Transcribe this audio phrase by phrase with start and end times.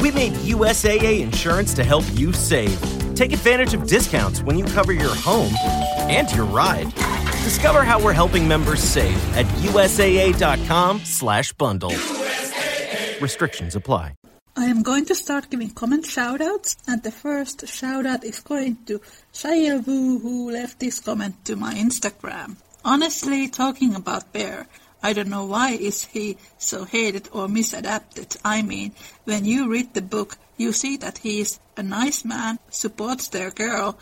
[0.00, 2.80] We made USAA insurance to help you save.
[3.14, 5.54] Take advantage of discounts when you cover your home
[6.08, 6.92] and your ride.
[7.44, 11.94] Discover how we're helping members save at usaa.com/bundle.
[13.20, 14.14] Restrictions apply.
[14.56, 19.00] I am going to start giving comment shoutouts, and the first shoutout is going to
[19.86, 22.56] Wu, who left this comment to my Instagram.
[22.84, 24.66] Honestly, talking about Baer,
[25.02, 28.36] I don't know why is he so hated or misadapted.
[28.44, 28.92] I mean,
[29.24, 33.50] when you read the book, you see that he is a nice man, supports their
[33.50, 33.98] girl,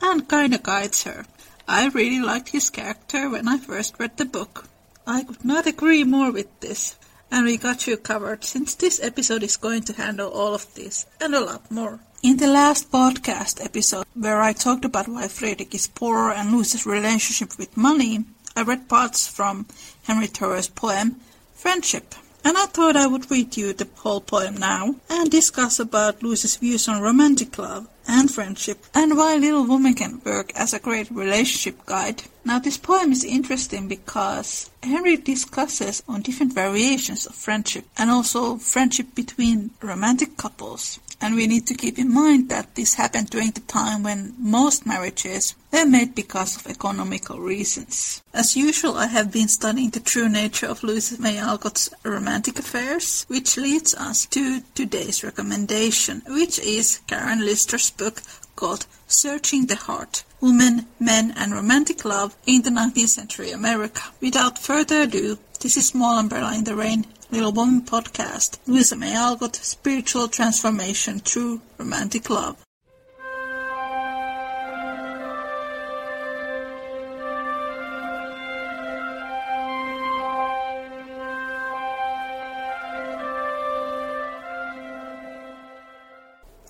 [0.00, 1.24] and kinda guides her.
[1.66, 4.68] I really liked his character when I first read the book.
[5.06, 6.96] I could not agree more with this.
[7.30, 11.06] And we got you covered since this episode is going to handle all of this
[11.18, 12.00] and a lot more.
[12.22, 16.84] In the last podcast episode, where I talked about why Fredrik is poor and loses
[16.84, 18.24] relationship with money,
[18.54, 19.66] I read parts from
[20.02, 21.20] Henry Thoreau's poem
[21.54, 22.14] Friendship.
[22.44, 26.56] And I thought I would read you the whole poem now and discuss about Lucy's
[26.56, 31.08] views on romantic love and friendship and why Little Woman can work as a great
[31.10, 32.24] relationship guide.
[32.44, 38.56] Now this poem is interesting because Henry discusses on different variations of friendship and also
[38.56, 40.98] friendship between romantic couples.
[41.22, 44.84] And we need to keep in mind that this happened during the time when most
[44.84, 48.20] marriages were made because of economical reasons.
[48.34, 53.24] As usual, I have been studying the true nature of Louisa May Alcott's romantic affairs,
[53.28, 58.20] which leads us to today's recommendation, which is Karen Lystra's book
[58.56, 64.02] called Searching the Heart Women, Men, and Romantic Love in the 19th Century America.
[64.20, 69.16] Without further ado, this is Small Umbrella in the Rain Little Woman podcast, Louisa May
[69.16, 72.62] Alcott, Spiritual Transformation Through Romantic Love.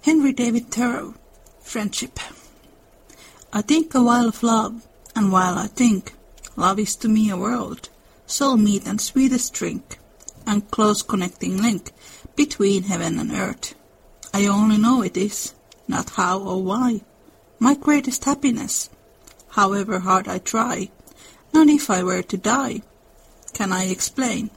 [0.02, 1.14] Henry David Thoreau,
[1.60, 2.20] Friendship.
[3.52, 6.14] I think a while of love, and while I think,
[6.54, 7.88] love is to me a world,
[8.26, 9.98] soul meat and sweetest drink
[10.46, 11.92] and close connecting link
[12.36, 13.74] between heaven and earth.
[14.32, 15.54] I only know it is,
[15.86, 17.02] not how or why,
[17.58, 18.88] my greatest happiness,
[19.50, 20.90] however hard I try,
[21.52, 22.82] not if I were to die.
[23.52, 24.50] Can I explain?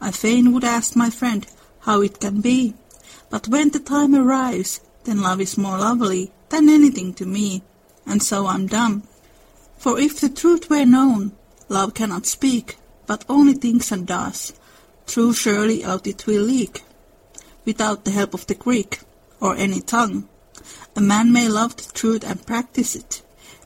[0.00, 1.46] I fain would ask my friend
[1.80, 2.74] how it can be,
[3.30, 7.62] but when the time arrives, then love is more lovely than anything to me,
[8.06, 9.02] and so I'm dumb.
[9.76, 11.32] For if the truth were known,
[11.68, 12.76] love cannot speak,
[13.06, 14.54] but only thinks and does,
[15.06, 16.82] through surely out it will leak,
[17.64, 19.00] without the help of the Greek,
[19.40, 20.28] or any tongue.
[20.96, 23.22] A man may love the truth and practice it.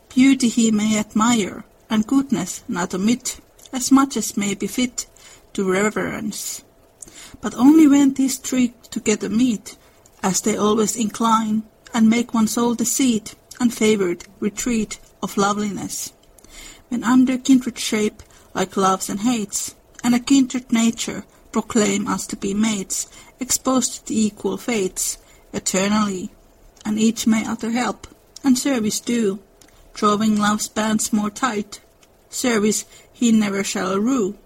[0.08, 3.40] Beauty he may admire, and goodness not omit,
[3.72, 5.06] as much as may be fit
[5.52, 6.64] to reverence.
[7.40, 9.76] But only when these three together meet,
[10.22, 11.62] as they always incline,
[11.94, 16.12] and make one soul the seat and favored retreat of loveliness.
[16.88, 18.22] When under kindred shape,
[18.54, 23.06] like loves and hates, and a kindred nature proclaim us to be mates,
[23.40, 25.18] exposed to equal fates,
[25.52, 26.30] eternally,
[26.84, 28.06] and each may other help,
[28.44, 29.38] and service do,
[29.94, 31.80] drawing love's bands more tight,
[32.30, 34.36] service he never shall rue,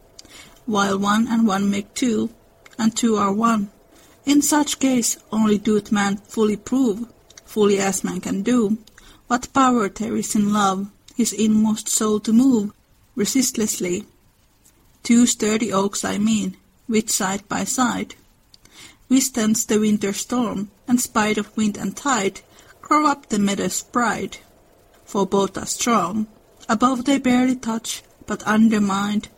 [0.66, 2.30] while one and one make two,
[2.78, 3.70] and two are one.
[4.24, 7.06] In such case only doth man fully prove,
[7.44, 8.78] fully as man can do,
[9.26, 12.72] what power there is in love, his inmost soul to move,
[13.14, 14.06] resistlessly,
[15.02, 16.56] Two sturdy oaks I mean,
[16.92, 18.14] which side by side
[19.08, 22.40] Withstands the winter storm, and spite of wind and tide
[22.80, 24.38] Grow up the meadow's pride.
[25.04, 26.26] For both are strong,
[26.68, 29.28] above they barely touch, but undermined,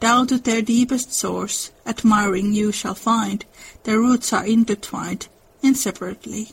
[0.00, 3.44] Down to their deepest source, admiring you shall find,
[3.84, 5.28] Their roots are intertwined,
[5.62, 6.52] inseparably.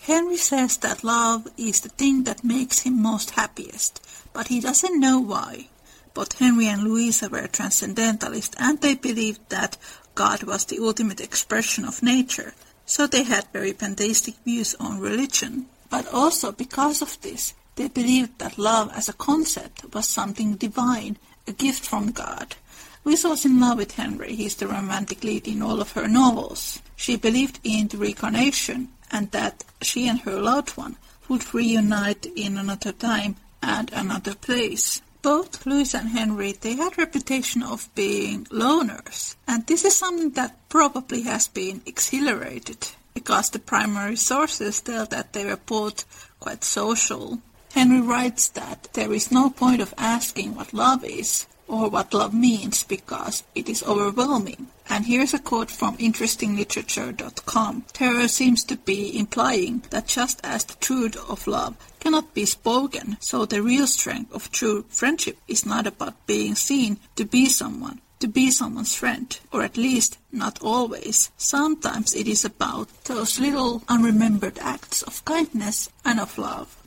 [0.00, 4.00] Henry says that love is the thing that makes him most happiest,
[4.32, 5.68] but he doesn't know why.
[6.18, 9.76] Both Henry and Louisa were transcendentalists, and they believed that
[10.16, 15.66] God was the ultimate expression of nature, so they had very pantheistic views on religion.
[15.88, 21.18] But also because of this, they believed that love as a concept was something divine,
[21.46, 22.56] a gift from God.
[23.04, 26.82] Louisa was in love with Henry, he's the romantic lead in all of her novels.
[26.96, 30.96] She believed in the reincarnation and that she and her loved one
[31.28, 37.62] would reunite in another time and another place both Louis and Henry, they had reputation
[37.62, 39.36] of being loners.
[39.46, 45.32] And this is something that probably has been exhilarated because the primary sources tell that
[45.32, 47.40] they were both quite social.
[47.72, 52.32] Henry writes that there is no point of asking what love is, or what love
[52.32, 54.68] means because it is overwhelming.
[54.88, 57.82] And here's a quote from interestingliterature.com.
[57.88, 63.16] Thoreau seems to be implying that just as the truth of love cannot be spoken,
[63.20, 68.00] so the real strength of true friendship is not about being seen to be someone,
[68.20, 71.30] to be someone's friend, or at least not always.
[71.36, 76.77] Sometimes it is about those little unremembered acts of kindness and of love.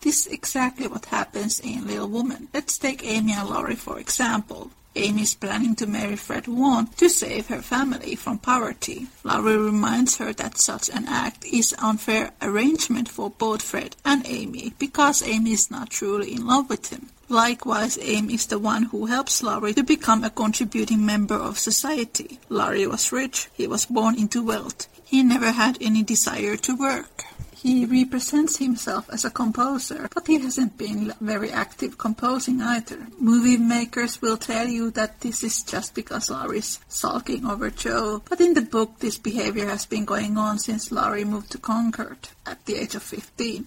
[0.00, 2.48] This is exactly what happens in Little Woman.
[2.52, 4.70] Let's take Amy and Laurie for example.
[4.96, 9.06] Amy is planning to marry Fred Vaughn to save her family from poverty.
[9.24, 14.74] Laurie reminds her that such an act is unfair arrangement for both Fred and Amy
[14.78, 17.08] because Amy is not truly in love with him.
[17.28, 22.38] Likewise, Amy is the one who helps Laurie to become a contributing member of society.
[22.48, 24.86] Laurie was rich, he was born into wealth.
[25.02, 27.24] He never had any desire to work.
[27.64, 33.06] He represents himself as a composer, but he hasn't been very active composing either.
[33.18, 38.38] Movie makers will tell you that this is just because Laurie's sulking over Jo, but
[38.42, 42.62] in the book this behavior has been going on since Laurie moved to Concord at
[42.66, 43.66] the age of 15.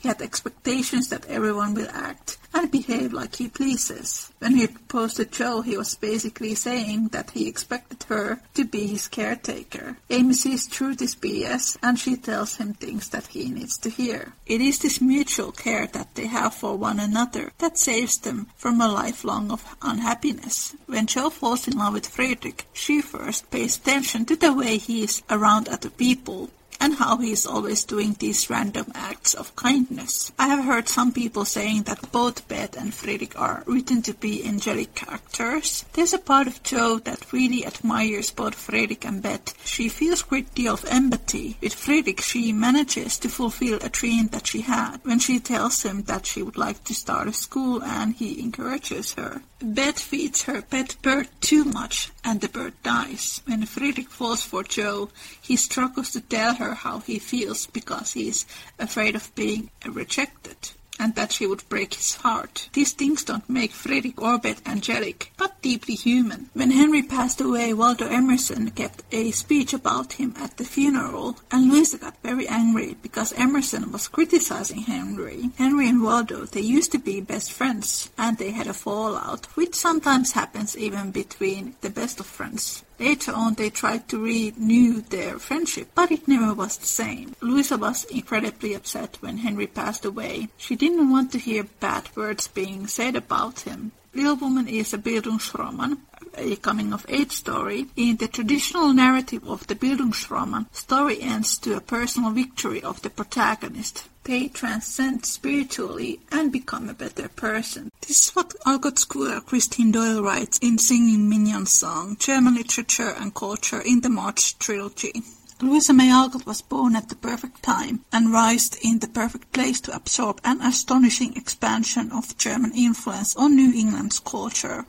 [0.00, 4.32] He had expectations that everyone will act and behave like he pleases.
[4.38, 8.86] When he proposed to Jo, he was basically saying that he expected her to be
[8.86, 9.98] his caretaker.
[10.08, 14.32] Amy sees through this BS and she tells him things that he needs to hear.
[14.46, 18.80] It is this mutual care that they have for one another that saves them from
[18.80, 20.74] a lifelong of unhappiness.
[20.86, 25.04] When Jo falls in love with Friedrich, she first pays attention to the way he
[25.04, 26.48] is around other people
[26.80, 30.32] and how he is always doing these random acts of kindness.
[30.38, 34.44] I have heard some people saying that both Beth and Friedrich are written to be
[34.44, 35.84] angelic characters.
[35.92, 39.54] There's a part of Jo that really admires both Friedrich and Beth.
[39.66, 41.56] She feels a great deal of empathy.
[41.60, 46.02] With Friedrich, she manages to fulfill a dream that she had when she tells him
[46.04, 49.42] that she would like to start a school and he encourages her.
[49.62, 53.42] Beth feeds her pet bird too much and the bird dies.
[53.44, 55.10] When Friedrich falls for Jo,
[55.40, 58.46] he struggles to tell her how he feels because he is
[58.78, 62.68] afraid of being rejected and that she would break his heart.
[62.74, 66.50] These things don't make Frederick or Beth angelic, but deeply human.
[66.52, 71.72] When Henry passed away, Waldo Emerson kept a speech about him at the funeral, and
[71.72, 75.48] Louisa got very angry because Emerson was criticizing Henry.
[75.56, 79.74] Henry and Waldo, they used to be best friends, and they had a fallout, which
[79.74, 82.84] sometimes happens even between the best of friends.
[83.00, 87.34] Later on, they tried to renew their friendship, but it never was the same.
[87.40, 90.50] Louisa was incredibly upset when Henry passed away.
[90.58, 93.92] She didn't want to hear bad words being said about him.
[94.12, 95.96] Little Woman is a Bildungsroman,
[96.36, 97.86] a coming-of-age story.
[97.96, 103.08] In the traditional narrative of the Bildungsroman, story ends to a personal victory of the
[103.08, 104.09] protagonist.
[104.24, 107.90] They transcend spiritually and become a better person.
[108.06, 113.34] This is what Alcott scholar Christine Doyle writes in Singing Mignon's song, German Literature and
[113.34, 115.22] Culture in the March Trilogy.
[115.62, 119.80] Louisa May Alcott was born at the perfect time and raised in the perfect place
[119.82, 124.84] to absorb an astonishing expansion of German influence on New England's culture.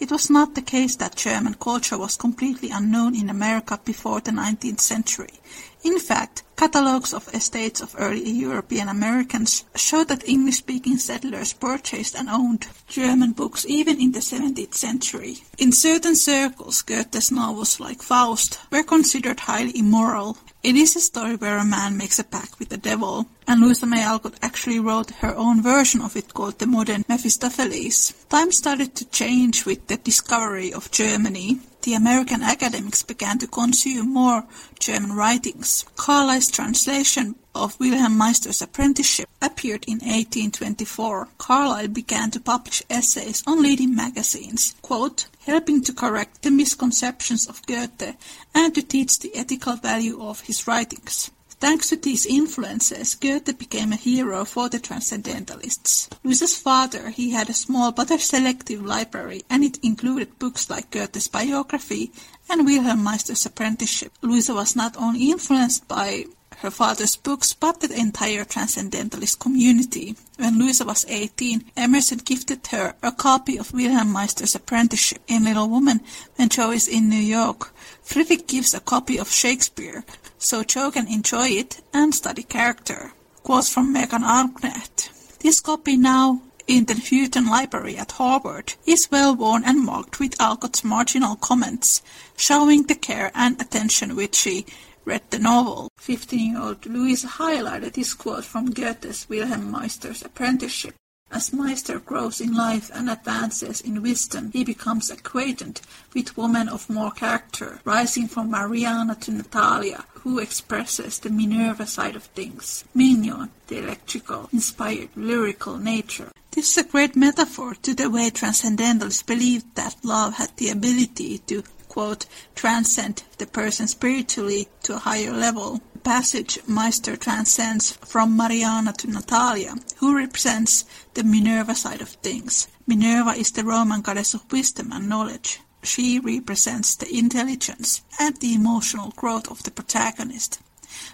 [0.00, 4.30] It was not the case that German culture was completely unknown in America before the
[4.30, 5.40] 19th century.
[5.82, 12.28] In fact, catalogues of estates of early European Americans show that English-speaking settlers purchased and
[12.28, 15.38] owned German books even in the 17th century.
[15.56, 20.36] In certain circles, Goethe's novels like Faust were considered highly immoral.
[20.62, 23.86] It is a story where a man makes a pact with the devil, and Louisa
[23.86, 28.12] May Alcott actually wrote her own version of it called the modern Mephistopheles.
[28.28, 34.12] Time started to change with the discovery of Germany the American academics began to consume
[34.12, 34.44] more
[34.78, 35.84] German writings.
[35.96, 41.28] Carlyle's translation of Wilhelm Meister's Apprenticeship appeared in 1824.
[41.38, 47.64] Carlyle began to publish essays on leading magazines, quote, helping to correct the misconceptions of
[47.66, 48.16] Goethe
[48.54, 51.30] and to teach the ethical value of his writings.
[51.60, 56.08] Thanks to these influences, Goethe became a hero for the Transcendentalists.
[56.24, 60.90] Louisa's father, he had a small but a selective library, and it included books like
[60.90, 62.12] Goethe's biography
[62.48, 64.12] and Wilhelm Meister's Apprenticeship.
[64.22, 66.24] Louisa was not only influenced by
[66.60, 70.16] her father's books, but the entire Transcendentalist community.
[70.36, 75.68] When Louisa was 18, Emerson gifted her a copy of Wilhelm Meister's Apprenticeship in Little
[75.68, 76.00] Woman
[76.36, 77.72] when Jo is in New York.
[78.02, 80.04] Friedrich gives a copy of Shakespeare,
[80.40, 83.12] so Jo can enjoy it and study character.
[83.44, 85.10] Quotes from Megan Arnett.
[85.38, 90.40] This copy now in the Houghton Library at Harvard is well worn and marked with
[90.40, 92.02] Alcott's marginal comments,
[92.36, 94.66] showing the care and attention with which she
[95.04, 95.88] read the novel.
[95.98, 100.94] Fifteen-year-old Louise highlighted this quote from Goethe's Wilhelm Meister's Apprenticeship.
[101.32, 105.80] As Meister grows in life and advances in wisdom, he becomes acquainted
[106.12, 112.16] with women of more character, rising from Mariana to Natalia, who expresses the Minerva side
[112.16, 116.32] of things, Mignon, the electrical, inspired, lyrical nature.
[116.50, 121.38] This is a great metaphor to the way transcendentalists believed that love had the ability
[121.46, 125.80] to, quote, transcend the person spiritually to a higher level.
[125.92, 130.84] The passage Meister transcends from Mariana to Natalia, who represents
[131.14, 132.68] the Minerva side of things.
[132.86, 135.60] Minerva is the Roman goddess of wisdom and knowledge.
[135.82, 140.60] She represents the intelligence and the emotional growth of the protagonist.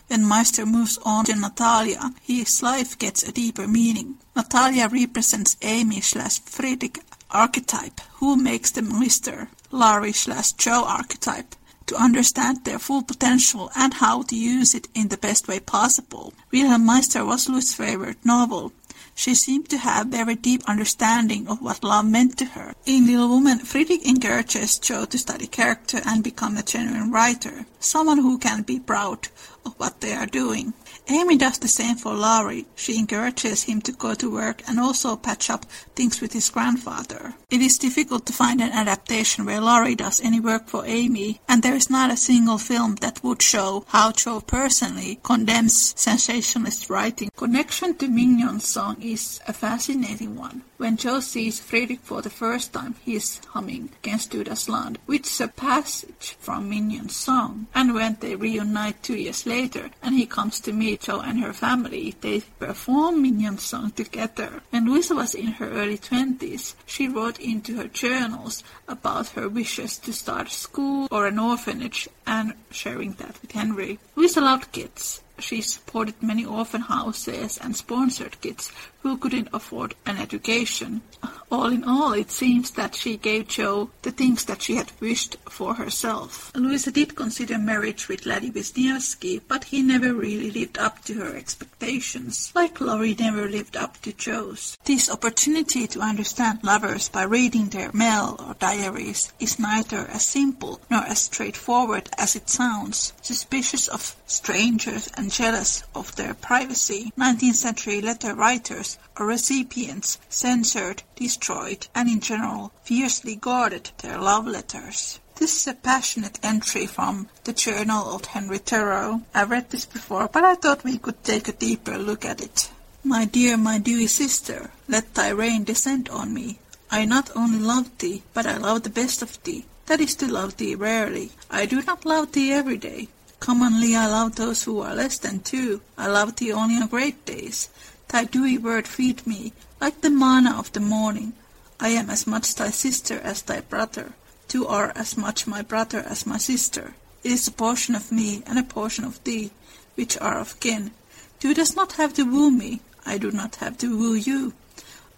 [0.09, 4.17] When Meister moves on to Natalia, his life gets a deeper meaning.
[4.35, 6.99] Natalia represents Amy slash Friedrich
[7.31, 11.55] archetype, who makes the Meister Larry slash Jo archetype
[11.87, 16.33] to understand their full potential and how to use it in the best way possible.
[16.51, 18.73] Wilhelm Meister was Louis' favorite novel,
[19.19, 22.75] she seemed to have very deep understanding of what love meant to her.
[22.85, 28.19] In Little Woman, Friedrich encourages Jo to study character and become a genuine writer, someone
[28.19, 29.29] who can be proud
[29.65, 30.75] of what they are doing.
[31.09, 32.67] Amy does the same for Laurie.
[32.75, 37.35] She encourages him to go to work and also patch up things with his grandfather.
[37.49, 41.63] It is difficult to find an adaptation where Laurie does any work for Amy, and
[41.63, 47.31] there is not a single film that would show how Jo personally condemns sensationalist writing.
[47.37, 50.63] Connection to Mignon's song is a fascinating one.
[50.77, 54.35] When Jo sees Friedrich for the first time, he is humming Kennst
[54.69, 57.69] Land, which is a passage from Mignon's song.
[57.75, 61.53] And when they reunite two years later, and he comes to meet Jo and her
[61.53, 64.63] family, they perform Mignon's song together.
[64.71, 69.99] When Louisa was in her early twenties, she wrote into her journals about her wishes
[69.99, 73.99] to start a school or an orphanage and sharing that with Henry.
[74.15, 78.73] Louisa loved kids she supported many orphan houses and sponsored kids
[79.07, 81.01] who couldn't afford an education.
[81.49, 85.37] All in all, it seems that she gave Jo the things that she had wished
[85.49, 86.51] for herself.
[86.57, 91.37] Louisa did consider marriage with Laddie Wisniewski, but he never really lived up to her
[91.37, 94.77] expectations, like Laurie never lived up to Jo's.
[94.85, 100.81] This opportunity to understand lovers by reading their mail or diaries is neither as simple
[100.91, 103.13] nor as straightforward as it sounds.
[103.23, 111.03] Suspicious of strangers and jealous of their privacy, 19th century letter writers or recipients censored,
[111.15, 115.19] destroyed, and in general fiercely guarded their love letters.
[115.37, 119.23] This is a passionate entry from the Journal of Henry Thoreau.
[119.35, 122.71] I've read this before, but I thought we could take a deeper look at it.
[123.05, 126.59] My dear, my dewy sister, let thy rain descend on me.
[126.91, 129.67] I not only love thee, but I love the best of thee.
[129.87, 131.33] That is to love thee rarely.
[131.51, 133.09] I do not love thee every day.
[133.39, 135.83] Commonly I love those who are less than two.
[135.99, 137.69] I love thee only on great days.
[138.09, 141.33] Thy dewy word feed me, like the manna of the morning.
[141.81, 144.13] I am as much thy sister as thy brother.
[144.49, 146.95] Two are as much my brother as my sister.
[147.25, 149.51] It is a portion of me and a portion of thee,
[149.97, 150.93] which are of kin.
[151.41, 152.81] Two does not have to woo me.
[153.05, 154.55] I do not have to woo you.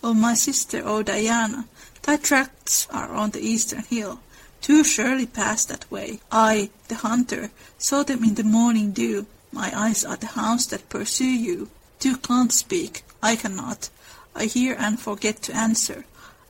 [0.03, 1.67] O my sister, O Diana,
[2.03, 4.21] thy tracks are on the eastern hill.
[4.61, 6.21] Two surely pass that way.
[6.33, 9.27] I, the hunter, saw them in the morning dew.
[9.53, 11.69] My eyes are the hounds that pursue you.
[11.99, 13.03] Two can't speak.
[13.23, 13.91] I cannot.
[14.35, 16.05] I hear and forget to answer.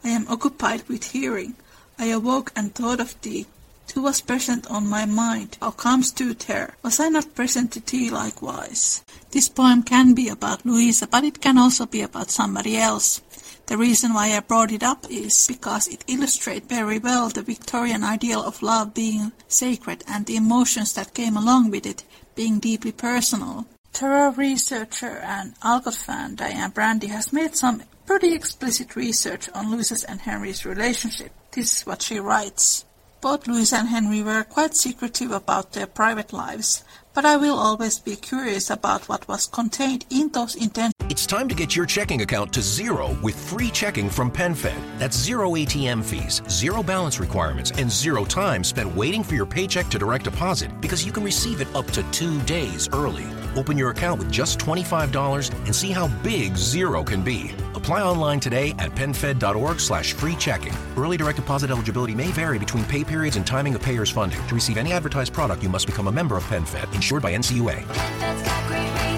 [0.05, 1.55] I am occupied with hearing.
[1.99, 3.47] I awoke and thought of thee.
[3.87, 5.57] Two was present on my mind.
[5.63, 6.77] How comes two there?
[6.83, 9.03] Was I not present to thee likewise?
[9.31, 13.23] This poem can be about Louisa, but it can also be about somebody else.
[13.67, 18.05] The reason why I brought it up is because it illustrates very well the Victorian
[18.05, 22.93] ideal of love being sacred and the emotions that came along with it being deeply
[22.93, 23.67] personal.
[23.99, 30.05] Thoreau researcher and Alcott fan Diane Brandy has made some pretty explicit research on Louisa's
[30.05, 31.33] and Henry's relationship.
[31.51, 32.85] This is what she writes.
[33.21, 37.99] Both Louisa and Henry were quite secretive about their private lives, but I will always
[37.99, 40.95] be curious about what was contained in those intentions.
[41.11, 44.79] It's time to get your checking account to zero with free checking from PenFed.
[45.01, 49.89] That's zero ATM fees, zero balance requirements, and zero time spent waiting for your paycheck
[49.89, 53.27] to direct deposit because you can receive it up to two days early.
[53.59, 57.51] Open your account with just $25 and see how big zero can be.
[57.75, 60.73] Apply online today at PenFed.org slash free checking.
[60.97, 64.47] Early direct deposit eligibility may vary between pay periods and timing of payer's funding.
[64.47, 69.18] To receive any advertised product, you must become a member of PenFed, insured by NCUA.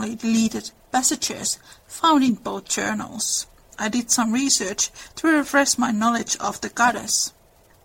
[0.00, 3.46] Deleted passages found in both journals.
[3.78, 7.32] I did some research to refresh my knowledge of the goddess.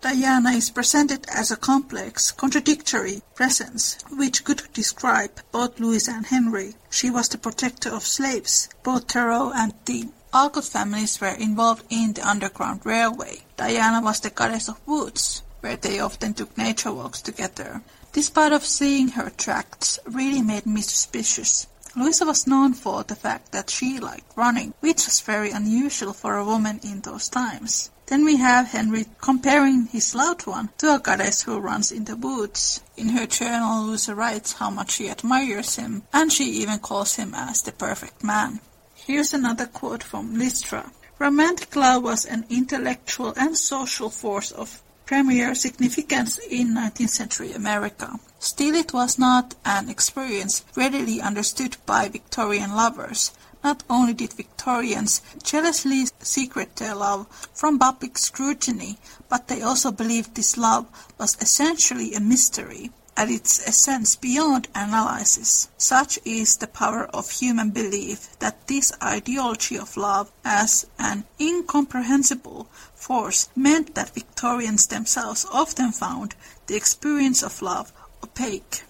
[0.00, 6.74] Diana is presented as a complex, contradictory presence, which could describe both Louis and Henry.
[6.90, 8.68] She was the protector of slaves.
[8.82, 13.42] Both Thoreau and the Alcott families were involved in the Underground Railway.
[13.56, 17.82] Diana was the goddess of woods, where they often took nature walks together.
[18.12, 21.66] This part of seeing her tracts really made me suspicious.
[21.96, 26.36] Louisa was known for the fact that she liked running, which was very unusual for
[26.36, 27.90] a woman in those times.
[28.06, 32.16] Then we have Henry comparing his loved one to a goddess who runs in the
[32.16, 32.82] woods.
[32.96, 37.34] In her journal, Louisa writes how much she admires him, and she even calls him
[37.34, 38.60] as the perfect man.
[38.94, 40.92] Here's another quote from Lystra.
[41.18, 48.18] Romantic love was an intellectual and social force of premier significance in 19th century America.
[48.42, 53.32] Still it was not an experience readily understood by Victorian lovers,
[53.62, 58.96] not only did Victorians jealously secret their love from public scrutiny,
[59.28, 60.86] but they also believed this love
[61.18, 65.68] was essentially a mystery, at its essence beyond analysis.
[65.76, 72.70] Such is the power of human belief that this ideology of love as an incomprehensible
[72.94, 76.34] force meant that Victorians themselves often found
[76.68, 78.82] the experience of love opaque.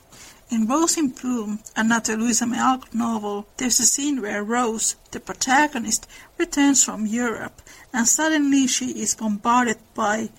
[0.51, 5.21] In Rose in Bloom, another Louisa May Alcott novel, there's a scene where Rose, the
[5.21, 6.09] protagonist,
[6.39, 10.31] returns from Europe and suddenly she is bombarded by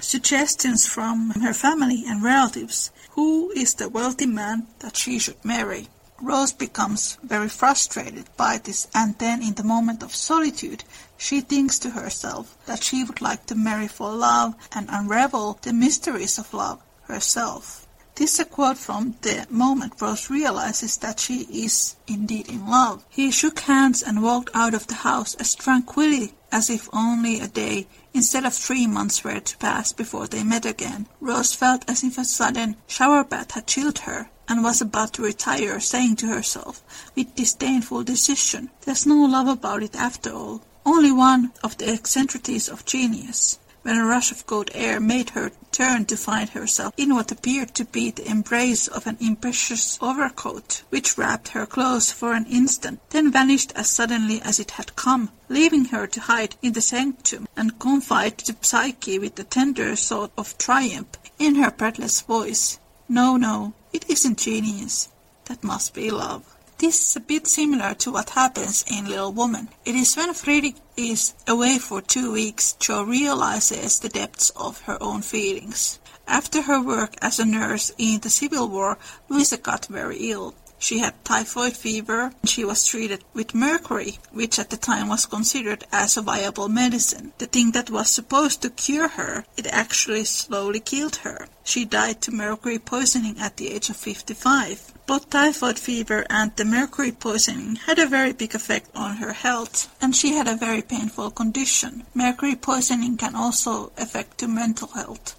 [0.00, 5.88] suggestions from her family and relatives who is the wealthy man that she should marry.
[6.20, 10.84] Rose becomes very frustrated by this and then in the moment of solitude
[11.16, 15.72] she thinks to herself that she would like to marry for love and unravel the
[15.72, 17.87] mysteries of love herself.
[18.18, 23.04] This is a quote from the moment Rose realizes that she is indeed in love.
[23.08, 27.46] He shook hands and walked out of the house as tranquilly as if only a
[27.46, 31.06] day instead of three months were to pass before they met again.
[31.20, 35.22] Rose felt as if a sudden shower bath had chilled her and was about to
[35.22, 36.82] retire, saying to herself,
[37.14, 42.68] with disdainful decision, There's no love about it after all, only one of the eccentricities
[42.68, 47.14] of genius when a rush of cold air made her turn to find herself in
[47.14, 52.34] what appeared to be the embrace of an impetuous overcoat, which wrapped her close for
[52.34, 56.74] an instant, then vanished as suddenly as it had come, leaving her to hide in
[56.74, 62.20] the sanctum and confide to Psyche with a tender sort of triumph in her breathless
[62.20, 62.78] voice.
[63.08, 65.08] No, no, it isn't genius.
[65.46, 66.57] That must be love.
[66.78, 69.68] This is a bit similar to what happens in Little Woman.
[69.84, 74.96] It is when Friedrich is away for two weeks, Jo realizes the depths of her
[75.02, 75.98] own feelings.
[76.28, 78.96] After her work as a nurse in the Civil War,
[79.28, 80.54] Louisa got very ill.
[80.80, 82.32] She had typhoid fever.
[82.40, 86.68] And she was treated with mercury, which at the time was considered as a viable
[86.68, 87.32] medicine.
[87.38, 91.48] The thing that was supposed to cure her, it actually slowly killed her.
[91.64, 94.92] She died to mercury poisoning at the age of 55.
[95.06, 99.94] Both typhoid fever and the mercury poisoning had a very big effect on her health,
[100.00, 102.04] and she had a very painful condition.
[102.14, 105.34] Mercury poisoning can also affect the mental health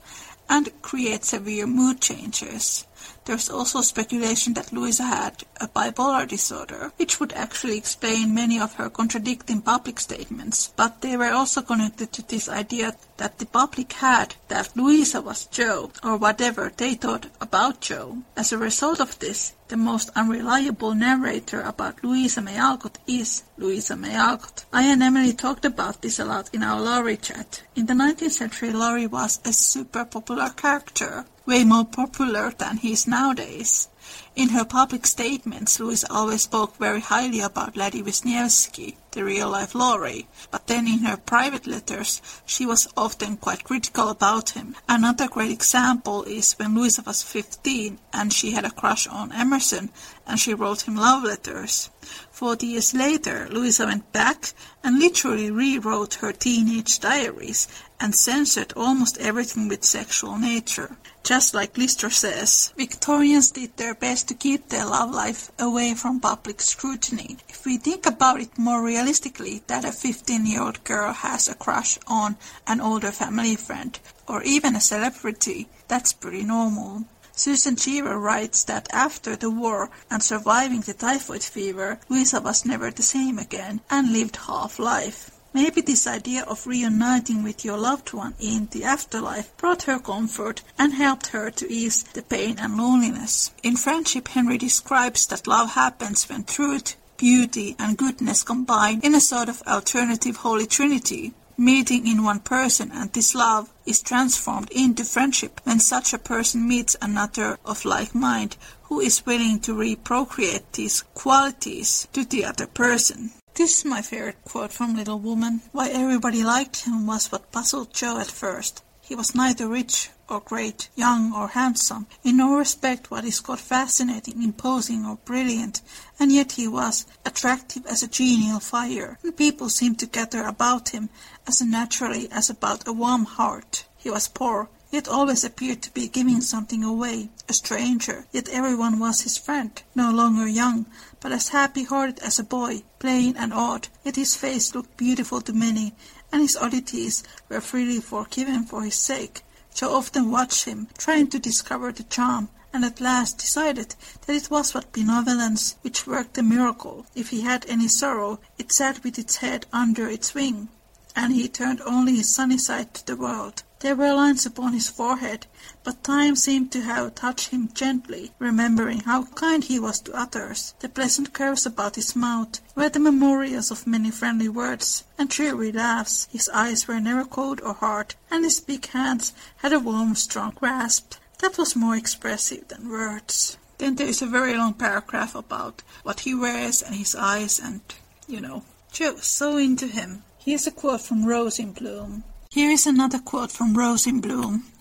[0.50, 2.86] and create severe mood changes.
[3.30, 8.74] There's also speculation that Louisa had a bipolar disorder, which would actually explain many of
[8.74, 13.94] her contradicting public statements, but they were also connected to this idea that the public
[13.94, 18.18] had that Louisa was Jo, or whatever they thought about Jo.
[18.36, 23.96] As a result of this, the most unreliable narrator about Louisa May Alcott is Louisa
[23.96, 24.66] May Alcott.
[24.74, 27.62] I and Emily talked about this a lot in our Laurie chat.
[27.76, 32.92] In the 19th century, Laurie was a super popular character way more popular than he
[32.92, 33.90] is nowadays.
[34.36, 40.28] In her public statements, Louise always spoke very highly about Laddie Wisniewski, the real-life Laurie,
[40.52, 44.76] but then in her private letters she was often quite critical about him.
[44.88, 49.90] Another great example is when Louisa was 15 and she had a crush on Emerson
[50.28, 51.90] and she wrote him love letters.
[52.32, 57.68] Forty years later, Louisa went back and literally rewrote her teenage diaries
[58.00, 60.96] and censored almost everything with sexual nature.
[61.30, 66.20] Just like Lystra says, Victorians did their best to keep their love life away from
[66.20, 67.38] public scrutiny.
[67.48, 72.36] If we think about it more realistically, that a 15-year-old girl has a crush on
[72.66, 77.06] an older family friend, or even a celebrity, that's pretty normal.
[77.32, 82.90] Susan Cheever writes that after the war and surviving the typhoid fever, Louisa was never
[82.90, 85.30] the same again and lived half life.
[85.54, 90.62] Maybe this idea of reuniting with your loved one in the afterlife brought her comfort
[90.78, 93.52] and helped her to ease the pain and loneliness.
[93.64, 99.20] In Friendship, Henry describes that love happens when truth, beauty, and goodness combine in a
[99.20, 105.04] sort of alternative Holy Trinity meeting in one person and this love is transformed into
[105.04, 110.64] friendship when such a person meets another of like mind who is willing to reprocreate
[110.72, 113.32] these qualities to the other person.
[113.60, 115.64] This is my favorite quote from Little Woman.
[115.74, 118.82] Why everybody liked him was what puzzled Jo at first.
[119.02, 123.60] He was neither rich or great, young or handsome, in no respect what is called
[123.60, 125.82] fascinating, imposing or brilliant,
[126.18, 130.96] and yet he was attractive as a genial fire, and people seemed to gather about
[130.96, 131.10] him
[131.46, 133.84] as naturally as about a warm heart.
[133.98, 139.00] He was poor, yet always appeared to be giving something away, a stranger, yet everyone
[139.00, 140.86] was his friend, no longer young,
[141.20, 145.54] but as happy-hearted as a boy, plain and odd, yet his face looked beautiful to
[145.54, 145.94] many,
[146.32, 149.44] and his oddities were freely forgiven for his sake.
[149.76, 154.50] Jo often watched him, trying to discover the charm, and at last decided that it
[154.50, 157.06] was but benevolence which worked the miracle.
[157.16, 160.70] If he had any sorrow, it sat with its head under its wing,
[161.16, 163.64] and he turned only his sunny side to the world.
[163.82, 165.48] There were lines upon his forehead,
[165.86, 170.74] but time seemed to have touched him gently, remembering how kind he was to others.
[170.80, 175.72] The pleasant curves about his mouth were the memorials of many friendly words and cheery
[175.72, 176.28] laughs.
[176.30, 180.52] His eyes were never cold or hard, and his big hands had a warm, strong
[180.52, 183.58] grasp that was more expressive than words.
[183.78, 187.80] Then there is a very long paragraph about what he wears and his eyes and,
[188.28, 190.24] you know, Jo was so into him.
[190.38, 192.26] Here's a quote from Rose in Bloom.
[192.52, 194.08] Here is another quote from Rose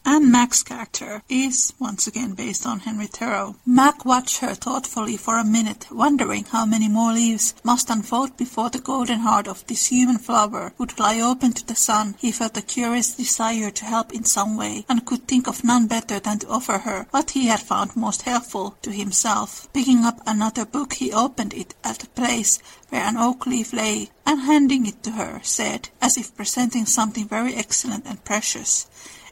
[0.04, 3.56] Anne Mac's character is, once again, based on Henry Thoreau.
[3.66, 8.70] Mac watched her thoughtfully for a minute, wondering how many more leaves must unfold before
[8.70, 12.14] the golden heart of this human flower would lie open to the sun.
[12.18, 15.86] He felt a curious desire to help in some way, and could think of none
[15.86, 19.68] better than to offer her what he had found most helpful to himself.
[19.72, 22.58] Picking up another book, he opened it at a place
[22.88, 27.26] where an oak leaf lay, and handing it to her, said, as if presenting something
[27.26, 28.86] very excellent and precious,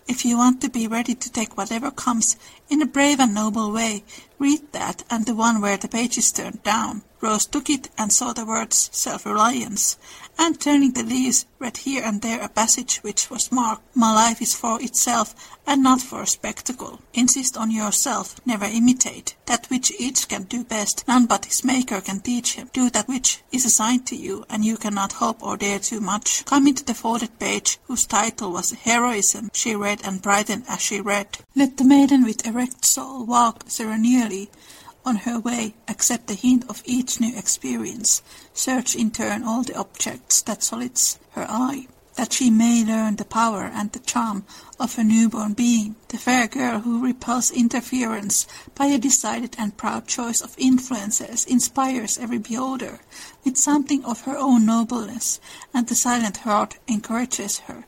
[0.09, 2.37] if you want to be ready to take whatever comes
[2.69, 4.05] in a brave and noble way,
[4.39, 7.03] read that and the one where the page is turned down.
[7.21, 9.97] Rose took it and saw the words self-reliance,
[10.39, 14.43] and turning the leaves, read here and there a passage which was marked, My life
[14.43, 15.35] is for itself
[15.67, 17.01] and not for a spectacle.
[17.15, 19.35] Insist on yourself, never imitate.
[19.47, 22.71] That which each can do best, none but his maker can teach him.
[22.73, 26.45] Do that which is assigned to you, and you cannot hope or dare too much.
[26.45, 31.01] Coming to the folded page, whose title was Heroism, she read and brightened as she
[31.01, 31.39] read.
[31.55, 34.51] Let the maiden with erect soul walk serenely
[35.07, 39.77] on her way, accept the hint of each new experience, search in turn all the
[39.77, 44.45] objects that solicits her eye, that she may learn the power and the charm
[44.81, 50.07] of a newborn being, the fair girl who repels interference by a decided and proud
[50.09, 52.99] choice of influences inspires every beholder
[53.45, 55.41] with something of her own nobleness,
[55.73, 57.85] and the silent heart encourages her.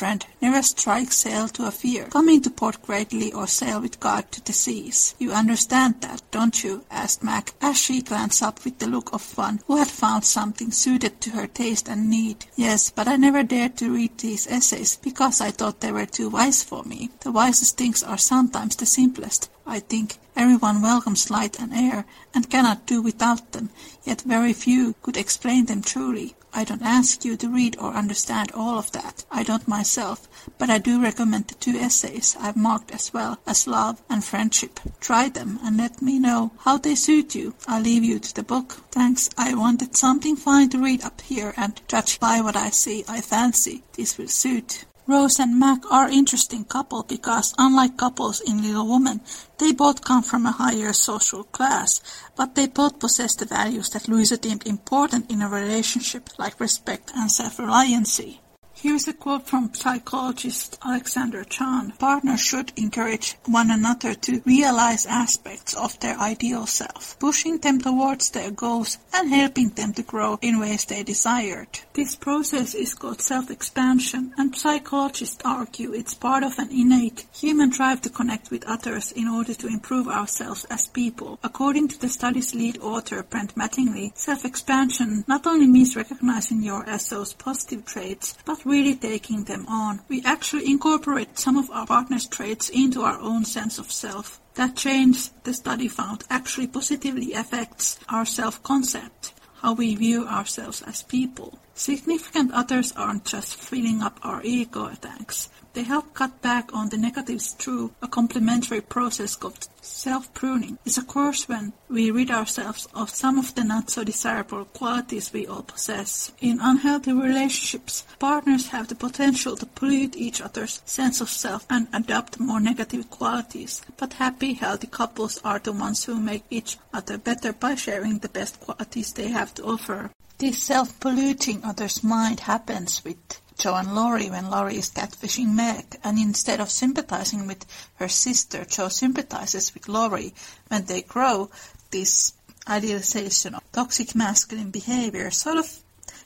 [0.00, 4.32] Friend, never strike sail to a fear, coming to port greatly or sail with God
[4.32, 5.14] to the seas.
[5.18, 6.84] You understand that, don't you?
[6.90, 10.70] asked Mac, as she glanced up with the look of one who had found something
[10.70, 12.46] suited to her taste and need.
[12.56, 16.30] Yes, but I never dared to read these essays because I thought they were too
[16.30, 17.10] wise for me.
[17.20, 19.50] The wisest things are sometimes the simplest.
[19.66, 23.68] I think everyone welcomes light and air, and cannot do without them,
[24.04, 26.36] yet very few could explain them truly.
[26.52, 29.24] I don't ask you to read or understand all of that.
[29.30, 33.66] I don't myself, but I do recommend the two essays I've marked as well as
[33.66, 34.80] Love and Friendship.
[35.00, 37.54] Try them and let me know how they suit you.
[37.66, 38.72] I'll leave you to the book.
[38.90, 39.30] Thanks.
[39.38, 43.20] I wanted something fine to read up here, and judged by what I see, I
[43.20, 44.84] fancy this will suit.
[45.10, 49.20] Rose and Mac are interesting couple because unlike couples in Little Woman,
[49.58, 52.00] they both come from a higher social class,
[52.36, 57.10] but they both possess the values that Louisa deemed important in a relationship like respect
[57.16, 58.38] and self-reliancy.
[58.82, 61.92] Here's a quote from psychologist Alexander Chan.
[61.98, 68.30] Partners should encourage one another to realize aspects of their ideal self, pushing them towards
[68.30, 71.68] their goals and helping them to grow in ways they desired.
[71.92, 78.00] This process is called self-expansion, and psychologists argue it's part of an innate human drive
[78.00, 81.38] to connect with others in order to improve ourselves as people.
[81.42, 87.34] According to the study's lead author, Brent Mattingly, self-expansion not only means recognizing your SO's
[87.34, 90.00] positive traits, but really taking them on.
[90.08, 94.40] We actually incorporate some of our partner's traits into our own sense of self.
[94.54, 101.02] That change, the study found, actually positively affects our self-concept, how we view ourselves as
[101.02, 101.58] people.
[101.80, 105.48] Significant others aren't just filling up our ego tanks.
[105.72, 110.76] They help cut back on the negatives through a complementary process called self-pruning.
[110.84, 115.32] It's a course when we rid ourselves of some of the not so desirable qualities
[115.32, 116.32] we all possess.
[116.42, 121.88] In unhealthy relationships, partners have the potential to pollute each other's sense of self and
[121.94, 123.80] adopt more negative qualities.
[123.96, 128.28] But happy, healthy couples are the ones who make each other better by sharing the
[128.28, 130.10] best qualities they have to offer.
[130.40, 133.18] This self-polluting other's mind happens with
[133.58, 138.64] Jo and Laurie when Laurie is catfishing Meg, and instead of sympathizing with her sister,
[138.64, 140.32] Jo sympathizes with Laurie.
[140.68, 141.50] When they grow,
[141.90, 142.32] this
[142.66, 145.80] idealization of toxic masculine behavior sort of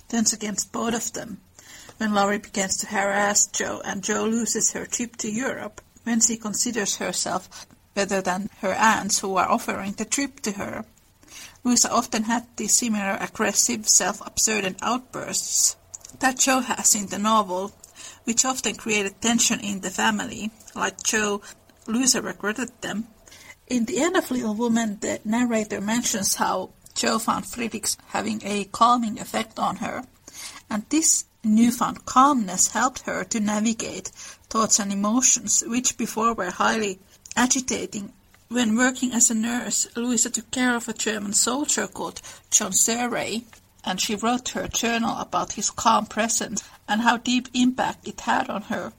[0.09, 1.40] turns against both of them.
[1.96, 6.37] When Laurie begins to harass Jo and Jo loses her trip to Europe, when she
[6.37, 10.85] considers herself better than her aunts who are offering the trip to her.
[11.64, 15.77] Louisa often had these similar aggressive, self-absorbed outbursts
[16.20, 17.72] that Jo has in the novel,
[18.24, 20.50] which often created tension in the family.
[20.74, 21.40] Like Jo,
[21.87, 23.09] Louisa regretted them.
[23.66, 28.64] In the end of Little Woman, the narrator mentions how Jo found Friedrichs having a
[28.66, 30.05] calming effect on her,
[30.68, 34.09] and this newfound calmness helped her to navigate
[34.48, 36.98] thoughts and emotions which before were highly
[37.37, 38.12] agitating.
[38.49, 43.45] When working as a nurse, Louisa took care of a German soldier called John Surrey,
[43.85, 48.49] and she wrote her journal about his calm presence and how deep impact it had
[48.49, 48.93] on her.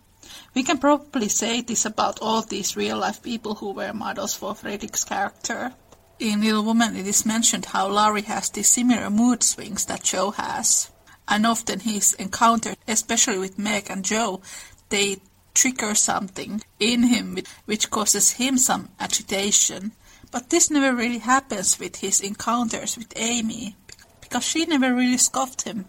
[0.54, 5.04] We can probably say this about all these real-life people who were models for Frederick's
[5.04, 5.74] character.
[6.20, 10.32] In Little Woman it is mentioned how Laurie has these similar mood swings that Jo
[10.32, 10.90] has.
[11.28, 14.42] And often he's encountered, especially with Meg and Jo,
[14.90, 15.18] they
[15.56, 19.94] trigger something in him which causes him some agitation.
[20.32, 23.76] But this never really happens with his encounters with Amy,
[24.22, 25.86] because she never really scoffed him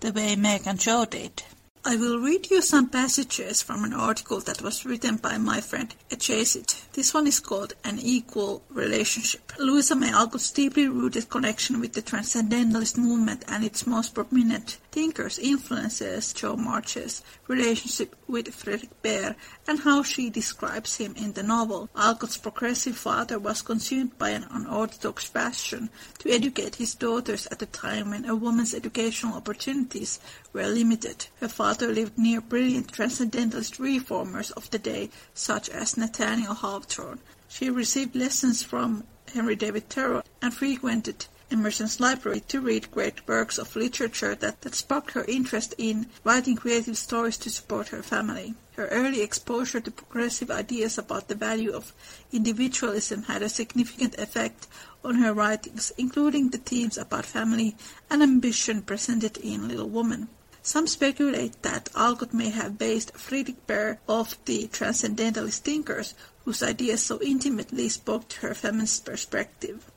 [0.00, 1.42] the way Meg and Jo did.
[1.90, 5.94] I will read you some passages from an article that was written by my friend
[6.10, 6.82] Echezit.
[6.92, 9.54] This one is called An Equal Relationship.
[9.58, 15.38] Louisa May Alcott's deeply rooted connection with the Transcendentalist movement and its most prominent thinkers
[15.38, 21.88] influences Jo March's relationship with Frederick Baer and how she describes him in the novel.
[21.96, 27.66] Alcott's progressive father was consumed by an unorthodox passion to educate his daughters at a
[27.66, 30.18] time when a woman's educational opportunities
[30.52, 31.28] were limited.
[31.40, 37.20] Her father lived near brilliant transcendentalist reformers of the day, such as Nathaniel Hawthorne.
[37.46, 43.56] She received lessons from Henry David Thoreau and frequented Emerson's library to read great works
[43.56, 48.54] of literature that, that sparked her interest in writing creative stories to support her family.
[48.76, 51.94] Her early exposure to progressive ideas about the value of
[52.32, 54.66] individualism had a significant effect
[55.02, 57.76] on her writings, including the themes about family
[58.10, 60.28] and ambition presented in Little Woman.
[60.68, 66.12] Some speculate that Alcott may have based Friedrich Baer off the transcendentalist thinkers
[66.44, 69.90] whose ideas so intimately spoke to her feminist perspective.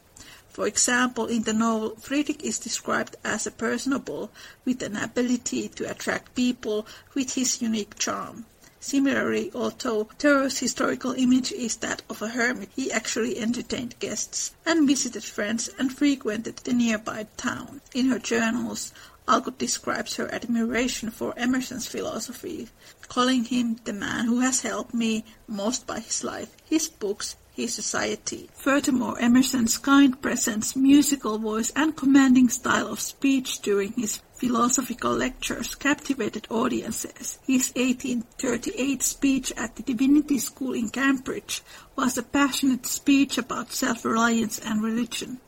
[0.48, 4.32] For example, in the novel, Friedrich is described as a personable
[4.64, 8.46] with an ability to attract people with his unique charm.
[8.80, 14.88] Similarly, although Thoreau's historical image is that of a hermit, he actually entertained guests and
[14.88, 17.82] visited friends and frequented the nearby town.
[17.94, 18.92] In her journals,
[19.28, 22.70] Alcott describes her admiration for Emerson's philosophy,
[23.08, 27.74] calling him the man who has helped me most by his life, his books, his
[27.74, 28.50] society.
[28.56, 35.76] Furthermore, Emerson's kind presence, musical voice, and commanding style of speech during his philosophical lectures
[35.76, 37.38] captivated audiences.
[37.46, 41.62] His 1838 speech at the Divinity School in Cambridge
[41.96, 45.40] was a passionate speech about self-reliance and religion.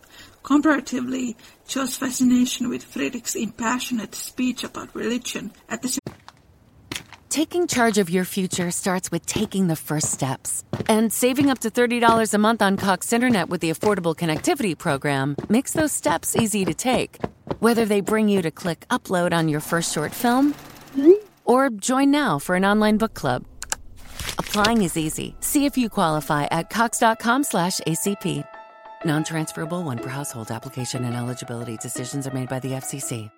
[0.43, 1.37] Comparatively,
[1.73, 5.97] Jo's fascination with Friedrich's impassioned speech about religion at the
[7.29, 10.63] Taking charge of your future starts with taking the first steps.
[10.87, 15.35] And saving up to $30 a month on Cox Internet with the Affordable Connectivity Program
[15.49, 17.17] makes those steps easy to take.
[17.57, 20.53] Whether they bring you to click upload on your first short film
[21.43, 23.45] or join now for an online book club.
[24.37, 25.35] Applying is easy.
[25.39, 27.45] See if you qualify at cox.com
[29.03, 29.33] slash ACP.
[29.33, 33.29] Non-transferable one per household application and eligibility decisions are made by the FCC.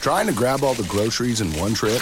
[0.00, 2.00] Trying to grab all the groceries in one trip?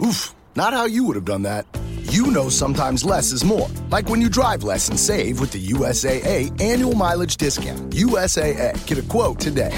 [0.00, 1.66] Oof, not how you would have done that.
[2.10, 3.68] You know sometimes less is more.
[3.90, 7.94] Like when you drive less and save with the USAA annual mileage discount.
[7.94, 8.86] USAA.
[8.86, 9.72] Get a quote today.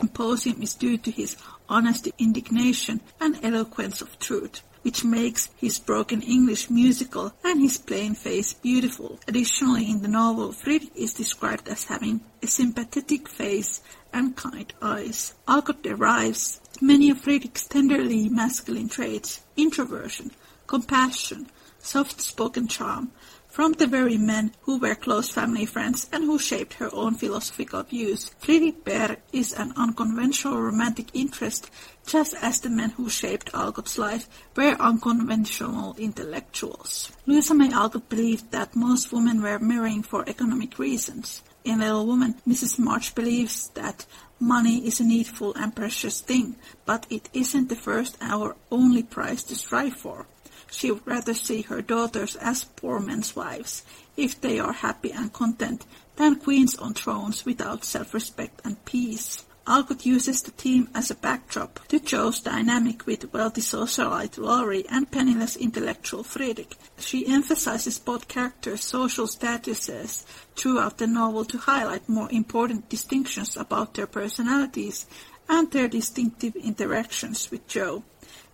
[0.00, 1.36] symposium is due to his
[1.68, 8.14] honest indignation and eloquence of truth which makes his broken English musical and his plain
[8.14, 9.18] face beautiful.
[9.26, 13.80] Additionally, in the novel, Friedrich is described as having a sympathetic face
[14.12, 15.34] and kind eyes.
[15.48, 20.30] Alcott derives many of Friedrich's tenderly masculine traits, introversion,
[20.66, 21.46] compassion,
[21.78, 23.10] soft-spoken charm,
[23.48, 27.84] from the very men who were close family friends and who shaped her own philosophical
[27.84, 28.30] views.
[28.40, 31.70] Friedrich Berg is an unconventional romantic interest,
[32.06, 37.10] just as the men who shaped Alcott's life were unconventional intellectuals.
[37.26, 41.42] Louisa May Alcott believed that most women were marrying for economic reasons.
[41.64, 42.78] In Little Woman, Mrs.
[42.78, 44.04] March believes that
[44.38, 49.42] money is a needful and precious thing, but it isn't the first or only prize
[49.44, 50.26] to strive for.
[50.70, 53.82] She would rather see her daughters as poor men's wives,
[54.16, 55.86] if they are happy and content,
[56.16, 59.44] than queens on thrones without self-respect and peace.
[59.66, 65.10] Alcott uses the theme as a backdrop to Jo's dynamic with wealthy socialite Laurie and
[65.10, 66.76] penniless intellectual Friedrich.
[66.98, 70.24] She emphasizes both characters' social statuses
[70.54, 75.06] throughout the novel to highlight more important distinctions about their personalities
[75.48, 78.04] and their distinctive interactions with Jo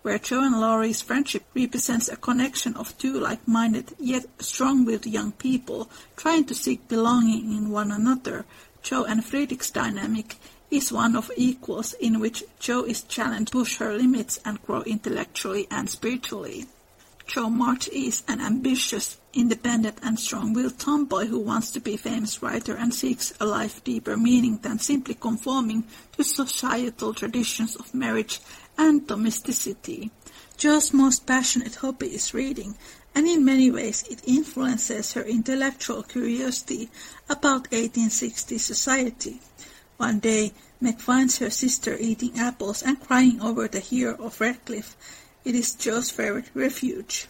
[0.03, 5.91] where Jo and Laurie's friendship represents a connection of two like-minded yet strong-willed young people
[6.17, 8.47] trying to seek belonging in one another.
[8.83, 10.37] Jo and Friedrich's dynamic
[10.71, 14.83] is one of equals in which Jo is challenged to push her limits and grow
[14.83, 16.67] intellectually and spiritually.
[17.27, 22.43] Jo March is an ambitious, independent and strong-willed tomboy who wants to be a famous
[22.43, 28.41] writer and seeks a life deeper meaning than simply conforming to societal traditions of marriage
[28.77, 30.11] and domesticity.
[30.57, 32.77] Jo's most passionate hobby is reading,
[33.15, 36.91] and in many ways it influences her intellectual curiosity
[37.29, 39.41] about 1860s society.
[40.01, 44.95] One day, Meg finds her sister eating apples and crying over the hero of Redclyffe.
[45.45, 47.27] It is Jo's favorite refuge.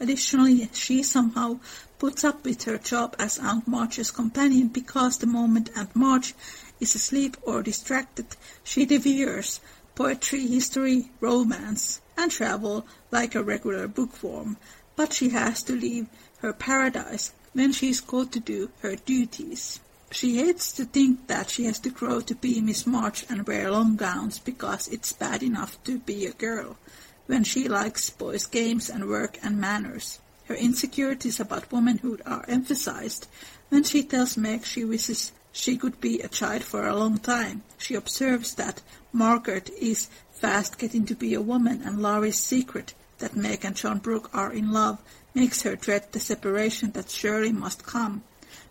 [0.00, 1.60] Additionally, she somehow
[1.98, 6.32] puts up with her job as Aunt March's companion because the moment Aunt March
[6.80, 8.28] is asleep or distracted,
[8.64, 9.60] she devours
[9.94, 14.56] poetry, history, romance, and travel like a regular bookworm,
[14.96, 16.06] but she has to leave
[16.38, 19.80] her paradise when she is called to do her duties.
[20.12, 23.70] She hates to think that she has to grow to be Miss March and wear
[23.70, 26.78] long gowns because it's bad enough to be a girl,
[27.26, 30.20] when she likes boys' games and work and manners.
[30.44, 33.26] Her insecurities about womanhood are emphasized
[33.68, 37.64] when she tells Meg she wishes she could be a child for a long time.
[37.76, 43.34] She observes that Margaret is fast getting to be a woman, and Laurie's secret that
[43.34, 45.00] Meg and John Brooke are in love
[45.34, 48.22] makes her dread the separation that surely must come.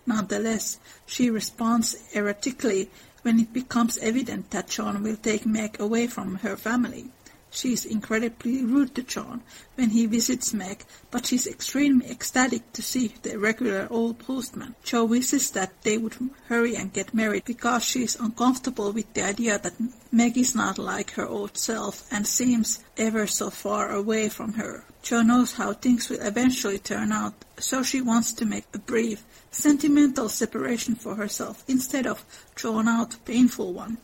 [0.05, 2.89] Nonetheless, she responds erratically
[3.23, 7.09] when it becomes evident that John will take Meg away from her family.
[7.55, 9.41] She is incredibly rude to John
[9.75, 14.75] when he visits Meg, but she's extremely ecstatic to see the regular old postman.
[14.83, 16.17] Jo wishes that they would
[16.49, 19.79] hurry and get married because she is uncomfortable with the idea that
[20.11, 24.83] Meg is not like her old self and seems ever so far away from her.
[25.01, 29.23] Jo knows how things will eventually turn out, so she wants to make a brief,
[29.55, 33.97] sentimental separation for herself instead of drawn-out, painful one.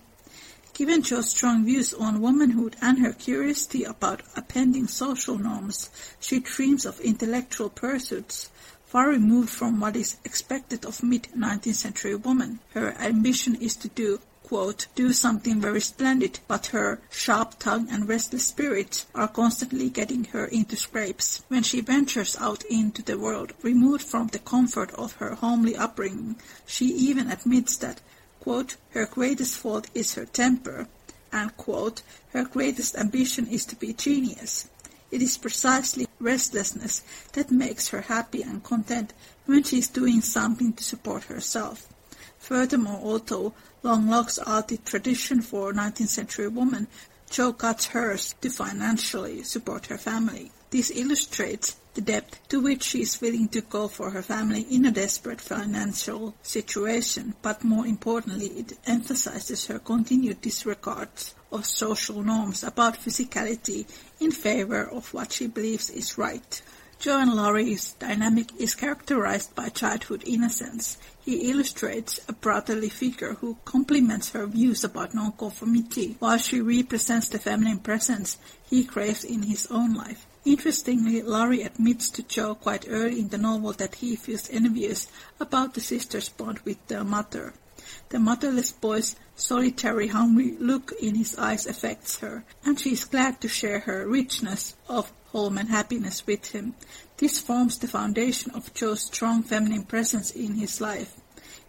[0.74, 6.86] Given Jo's strong views on womanhood and her curiosity about appending social norms, she dreams
[6.86, 8.50] of intellectual pursuits
[8.86, 12.60] far removed from what is expected of mid-19th century woman.
[12.74, 14.20] Her ambition is to do
[14.52, 20.26] quote, do something very splendid, but her sharp tongue and restless spirit are constantly getting
[20.26, 21.42] her into scrapes.
[21.48, 26.36] When she ventures out into the world, removed from the comfort of her homely upbringing,
[26.66, 28.02] she even admits that
[28.42, 30.90] quote, her greatest fault is her temper,
[31.32, 32.02] and quote,
[32.34, 34.68] her greatest ambition is to be genius.
[35.12, 39.14] It is precisely restlessness that makes her happy and content
[39.46, 41.88] when she is doing something to support herself.
[42.38, 46.88] Furthermore, although long locks are the tradition for a 19th century woman,
[47.30, 50.52] Jo cuts hers to financially support her family.
[50.70, 54.86] This illustrates the depth to which she is willing to go for her family in
[54.86, 61.10] a desperate financial situation, but more importantly, it emphasizes her continued disregard
[61.52, 63.86] of social norms about physicality
[64.20, 66.62] in favor of what she believes is right.
[67.02, 71.00] Jo and Laurie's dynamic is characterized by childhood innocence.
[71.26, 77.40] He illustrates a brotherly figure who complements her views about nonconformity, while she represents the
[77.40, 78.38] feminine presence
[78.70, 80.28] he craves in his own life.
[80.46, 85.08] Interestingly, Laurie admits to Jo quite early in the novel that he feels envious
[85.40, 87.56] about the sisters' bond with their mother.
[88.10, 93.42] The motherless boy's solitary, hungry look in his eyes affects her, and she is glad
[93.42, 96.76] to share her richness of home and happiness with him.
[97.18, 101.21] This forms the foundation of Jo's strong feminine presence in his life.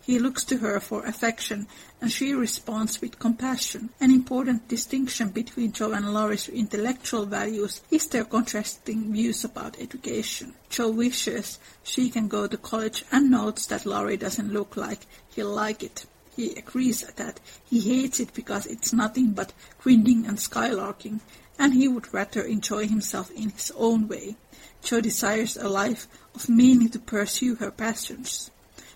[0.05, 1.69] He looks to her for affection,
[2.01, 3.91] and she responds with compassion.
[4.01, 10.55] An important distinction between Jo and Laurie's intellectual values is their contrasting views about education.
[10.69, 15.55] Jo wishes she can go to college and notes that Laurie doesn't look like he'll
[15.55, 16.05] like it.
[16.35, 21.21] He agrees that he hates it because it's nothing but grinding and skylarking,
[21.61, 24.35] and he would rather enjoy himself in his own way.
[24.83, 28.51] Jo desires a life of meaning to pursue her passions.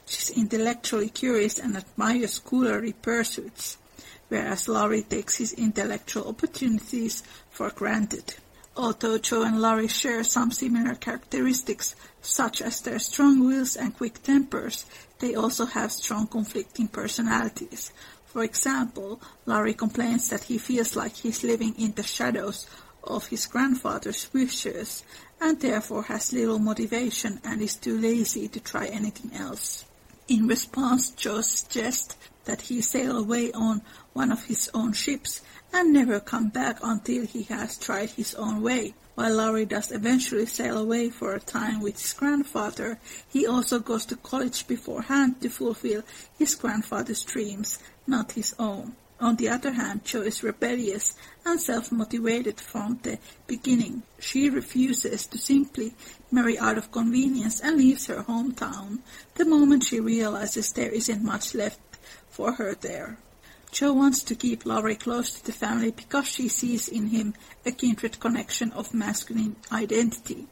[0.07, 3.77] She's intellectually curious and admires scholarly pursuits,
[4.29, 8.35] whereas Laurie takes his intellectual opportunities for granted.
[8.77, 14.23] Although Jo and Laurie share some similar characteristics, such as their strong wills and quick
[14.23, 14.85] tempers,
[15.19, 17.91] they also have strong conflicting personalities.
[18.27, 22.67] For example, Laurie complains that he feels like he's living in the shadows
[23.03, 25.03] of his grandfather's wishes
[25.41, 29.86] and therefore has little motivation and is too lazy to try anything else.
[30.29, 32.17] In response, Jo suggests
[32.47, 35.41] that he sail away on one of his own ships
[35.73, 38.95] and never come back until he has tried his own way.
[39.15, 42.99] While Laurie does eventually sail away for a time with his grandfather,
[43.29, 46.03] he also goes to college beforehand to fulfill
[46.37, 48.97] his grandfather's dreams, not his own.
[49.19, 51.15] On the other hand, Jo is rebellious
[51.45, 54.03] and self-motivated from the beginning.
[54.19, 55.95] She refuses to simply
[56.31, 58.99] marry out of convenience and leaves her hometown
[59.37, 61.81] the moment she realizes there isn't much left
[62.29, 63.17] for her there.
[63.73, 67.73] Jo wants to keep Laurie close to the family because she sees in him a
[67.73, 70.47] kindred connection of masculine identity.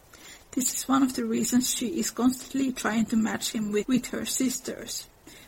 [0.53, 4.07] This is one of the reasons she is constantly trying to match him with, with
[4.07, 5.07] her sisters.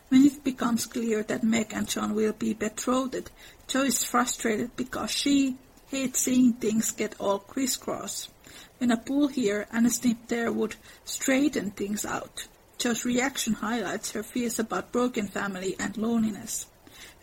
[0.09, 3.29] When it becomes clear that Meg and John will be betrothed,
[3.67, 8.29] Jo is frustrated because she hates seeing things get all crisscross.
[8.77, 12.47] When a pull here and a snip there would straighten things out.
[12.77, 16.67] Jo's reaction highlights her fears about broken family and loneliness.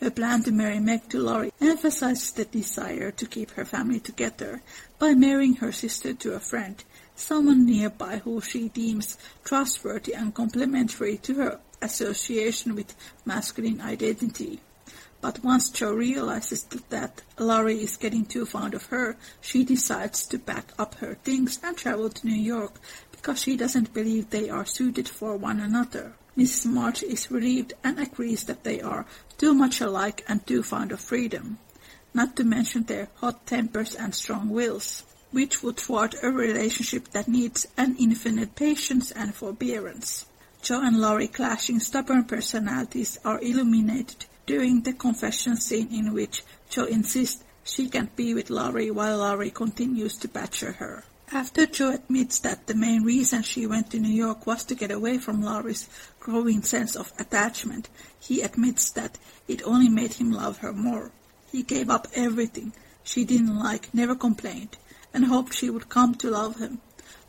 [0.01, 4.61] Her plan to marry Meg to Laurie emphasizes the desire to keep her family together
[4.99, 6.85] by marrying her sister to a friend,
[7.17, 12.95] someone nearby who she deems trustworthy and complementary to her association with
[13.25, 14.61] masculine identity.
[15.21, 20.39] But once Jo realizes that Laurie is getting too fond of her, she decides to
[20.39, 22.75] pack up her things and travel to New York
[23.11, 26.13] because she doesn't believe they are suited for one another.
[26.37, 26.67] Mrs.
[26.67, 29.07] March is relieved and agrees that they are
[29.39, 31.59] too much alike and too fond of freedom,
[32.13, 37.29] not to mention their hot tempers and strong wills, which would thwart a relationship that
[37.29, 40.27] needs an infinite patience and forbearance.
[40.65, 46.87] Jo and Laurie clashing stubborn personalities are illuminated during the confession scene in which Jo
[46.87, 51.05] insists she can't be with Laurie while Laurie continues to badger her.
[51.31, 54.91] After Jo admits that the main reason she went to New York was to get
[54.91, 55.87] away from Laurie's
[56.19, 61.11] growing sense of attachment, he admits that it only made him love her more.
[61.53, 64.79] He gave up everything she didn't like, never complained,
[65.13, 66.81] and hoped she would come to love him.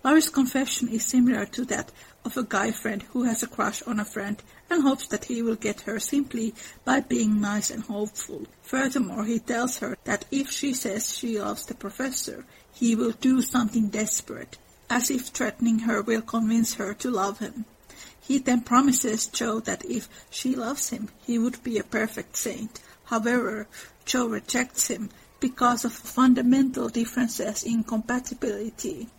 [0.03, 1.91] Laurie's confession is similar to that
[2.23, 5.41] of a guy friend who has a crush on a friend and hopes that he
[5.41, 6.53] will get her simply
[6.84, 8.45] by being nice and hopeful.
[8.61, 13.41] Furthermore, he tells her that if she says she loves the professor, he will do
[13.41, 14.57] something desperate,
[14.89, 17.65] as if threatening her will convince her to love him.
[18.21, 22.80] He then promises Jo that if she loves him, he would be a perfect saint.
[23.05, 23.67] However,
[24.05, 25.09] Jo rejects him
[25.39, 29.09] because of fundamental differences in compatibility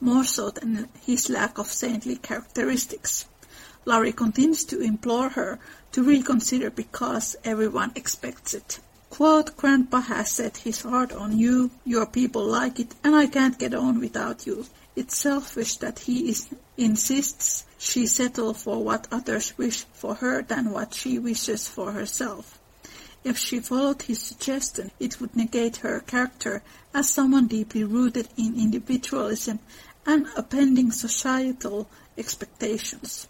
[0.00, 3.26] more so than his lack of saintly characteristics.
[3.84, 5.58] Laurie continues to implore her
[5.92, 8.80] to reconsider because everyone expects it.
[9.10, 13.58] Quote, Grandpa has set his heart on you, your people like it, and I can't
[13.58, 14.66] get on without you.
[14.96, 20.72] It's selfish that he is, insists she settle for what others wish for her than
[20.72, 22.58] what she wishes for herself.
[23.22, 26.62] If she followed his suggestion, it would negate her character
[26.94, 29.58] as someone deeply rooted in individualism
[30.06, 33.26] and appending societal expectations.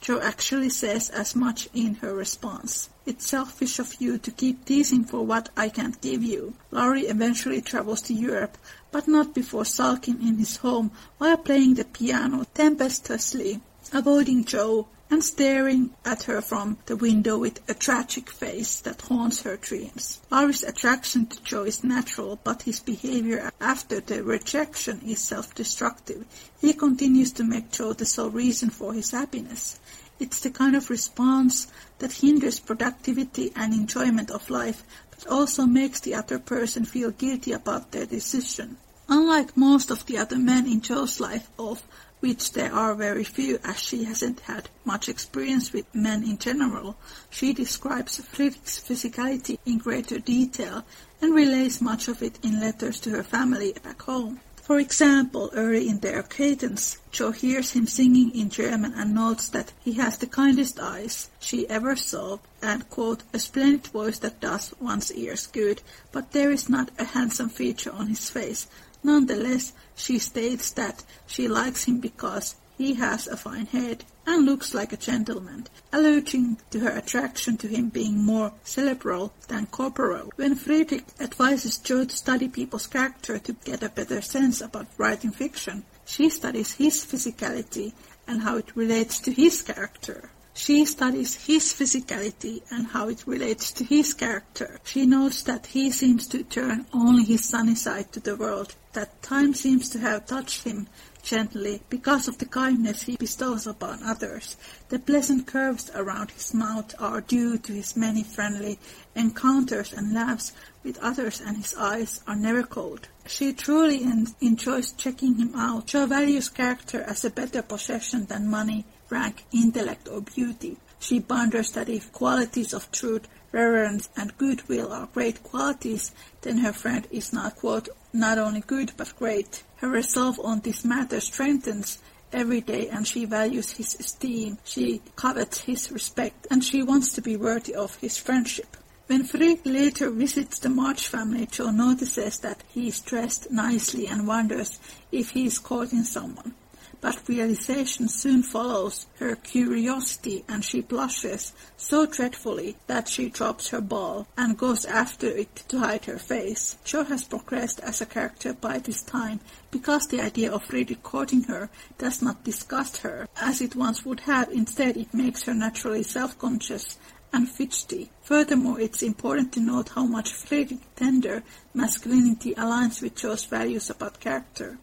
[0.00, 2.90] Jo actually says as much in her response.
[3.06, 6.54] It's selfish of you to keep teasing for what I can't give you.
[6.70, 8.58] Laurie eventually travels to Europe,
[8.92, 13.60] but not before sulking in his home while playing the piano tempestuously.
[13.92, 19.42] Avoiding Jo, and staring at her from the window with a tragic face that haunts
[19.42, 20.20] her dreams.
[20.30, 26.24] Laurie's attraction to Jo is natural, but his behavior after the rejection is self-destructive.
[26.60, 29.78] He continues to make Jo the sole reason for his happiness.
[30.18, 36.00] It's the kind of response that hinders productivity and enjoyment of life, but also makes
[36.00, 38.78] the other person feel guilty about their decision.
[39.08, 41.82] Unlike most of the other men in Jo's life, of
[42.18, 46.96] which there are very few as she hasn't had much experience with men in general,
[47.30, 50.84] she describes Fredrik's physicality in greater detail
[51.20, 54.40] and relays much of it in letters to her family back home.
[54.66, 59.72] For example, early in their acquaintance, Jo hears him singing in German and notes that
[59.78, 64.74] he has the kindest eyes she ever saw and, quote, a splendid voice that does
[64.80, 68.66] one's ears good, but there is not a handsome feature on his face.
[69.02, 74.74] Nonetheless, she states that she likes him because he has a fine head and looks
[74.74, 80.32] like a gentleman, alluding to her attraction to him being more cerebral than corporal.
[80.36, 85.30] When Fredrik advises Jo to study people's character to get a better sense about writing
[85.30, 87.92] fiction, she studies his physicality
[88.26, 90.30] and how it relates to his character.
[90.58, 94.80] She studies his physicality and how it relates to his character.
[94.84, 99.20] She notes that he seems to turn only his sunny side to the world, that
[99.20, 100.88] time seems to have touched him
[101.22, 104.56] gently because of the kindness he bestows upon others.
[104.88, 108.78] The pleasant curves around his mouth are due to his many friendly
[109.14, 110.52] encounters and laughs
[110.82, 113.08] with others and his eyes are never cold.
[113.26, 115.90] She truly en enjoys checking him out.
[115.90, 120.76] She values character as a better possession than money rank, intellect, or beauty.
[120.98, 126.72] She ponders that if qualities of truth, reverence, and goodwill are great qualities, then her
[126.72, 129.62] friend is not, quote, not only good but great.
[129.76, 131.98] Her resolve on this matter strengthens
[132.32, 137.22] every day and she values his esteem, she covets his respect, and she wants to
[137.22, 138.76] be worthy of his friendship.
[139.06, 144.26] When Fredrik later visits the March family, Jo notices that he is dressed nicely and
[144.26, 144.80] wonders
[145.12, 146.54] if he is courting someone
[147.00, 153.80] but realization soon follows her curiosity and she blushes so dreadfully that she drops her
[153.80, 156.76] ball and goes after it to hide her face.
[156.84, 159.40] Jo has progressed as a character by this time
[159.70, 161.68] because the idea of really courting her
[161.98, 164.48] does not disgust her as it once would have.
[164.50, 166.98] Instead, it makes her naturally self-conscious
[167.32, 168.10] and fidgety.
[168.22, 171.42] Furthermore, it's important to note how much Fredrik tender
[171.74, 174.78] masculinity aligns with Jo's values about character.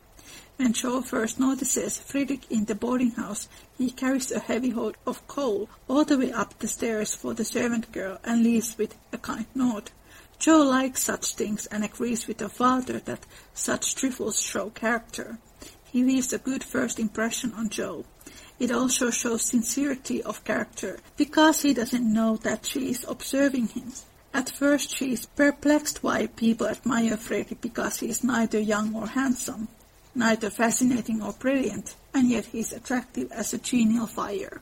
[0.58, 5.28] When Jo first notices Fredrik in the boarding house, he carries a heavy load of
[5.28, 9.18] coal all the way up the stairs for the servant girl and leaves with a
[9.18, 9.90] kind nod.
[10.38, 13.26] Jo likes such things and agrees with her father that
[13.56, 15.40] such trifles show character.
[15.86, 18.06] He leaves a good first impression on Jo.
[18.60, 23.92] It also shows sincerity of character because he doesn't know that she is observing him.
[24.36, 29.08] At first she is perplexed why people admire Fredrik because he is neither young or
[29.08, 29.68] handsome
[30.16, 34.62] neither fascinating or brilliant, and yet he is attractive as a genial fire.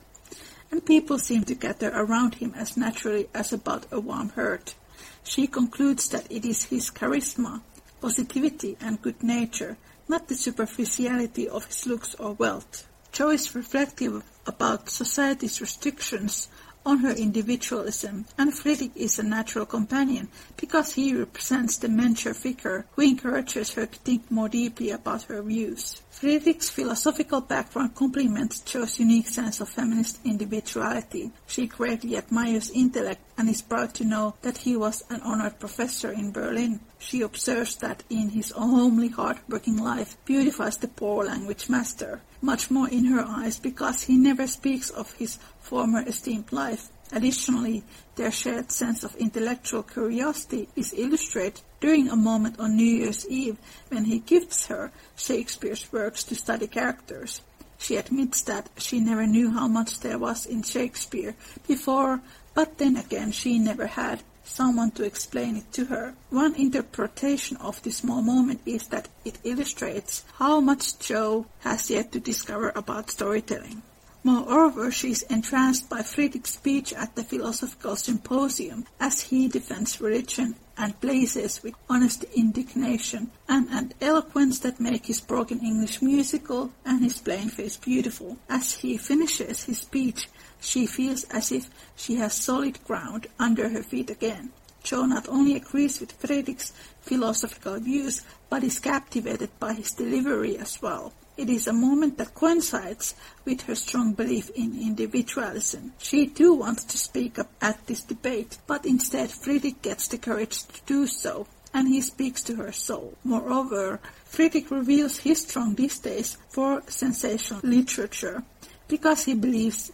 [0.70, 4.74] And people seem to gather around him as naturally as about a warm hearth.
[5.22, 7.60] She concludes that it is his charisma,
[8.00, 9.76] positivity, and good nature,
[10.08, 12.88] not the superficiality of his looks or wealth.
[13.12, 16.48] Jo is reflective about society's restrictions
[16.84, 22.86] on her individualism, and Friedrich is a natural companion because he represents the Mentor figure
[22.92, 26.00] who encourages her to think more deeply about her views.
[26.10, 31.32] Friedrich's philosophical background complements Jo's unique sense of feminist individuality.
[31.46, 36.12] She greatly admires intellect and is proud to know that he was an honored professor
[36.12, 36.80] in Berlin.
[37.04, 42.88] She observes that in his homely, hard-working life beautifies the poor language master much more
[42.88, 46.90] in her eyes because he never speaks of his former esteemed life.
[47.10, 47.82] Additionally,
[48.14, 53.58] their shared sense of intellectual curiosity is illustrated during a moment on New Year's Eve
[53.88, 57.42] when he gifts her Shakespeare's works to study characters.
[57.78, 61.34] She admits that she never knew how much there was in Shakespeare
[61.66, 62.22] before,
[62.54, 66.14] but then again she never had someone to explain it to her.
[66.30, 72.12] One interpretation of this small moment is that it illustrates how much Jo has yet
[72.12, 73.82] to discover about storytelling.
[74.24, 80.54] Moreover, she is entranced by Friedrich's speech at the Philosophical Symposium as he defends religion
[80.78, 87.02] and blazes with honest indignation and an eloquence that make his broken English musical and
[87.02, 88.38] his plain face beautiful.
[88.48, 90.28] As he finishes his speech,
[90.62, 94.50] she feels as if she has solid ground under her feet again.
[94.84, 100.80] Jo not only agrees with Fredrik's philosophical views, but is captivated by his delivery as
[100.80, 101.12] well.
[101.36, 105.94] It is a moment that coincides with her strong belief in individualism.
[105.98, 110.62] She too wants to speak up at this debate, but instead Friedrich gets the courage
[110.64, 113.16] to do so, and he speaks to her soul.
[113.24, 118.44] Moreover, Friedrich reveals his strong distaste for sensational literature
[118.88, 119.90] because he believes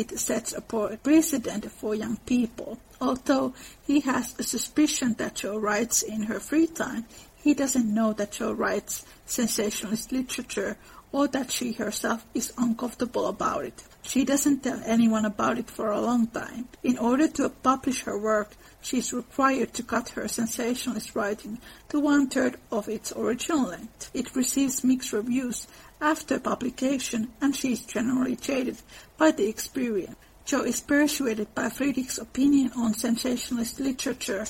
[0.00, 2.78] it sets a precedent for young people.
[3.00, 3.54] Although
[3.86, 7.04] he has a suspicion that Jo writes in her free time,
[7.36, 10.76] he doesn't know that Jo writes sensationalist literature
[11.12, 13.82] or that she herself is uncomfortable about it.
[14.02, 16.68] She doesn't tell anyone about it for a long time.
[16.82, 22.00] In order to publish her work, she is required to cut her sensationalist writing to
[22.00, 24.10] one-third of its original length.
[24.14, 25.66] It receives mixed reviews
[26.00, 28.76] after publication and she is generally jaded
[29.18, 30.16] by the experience.
[30.44, 34.46] Jo is persuaded by Friedrich's opinion on sensationalist literature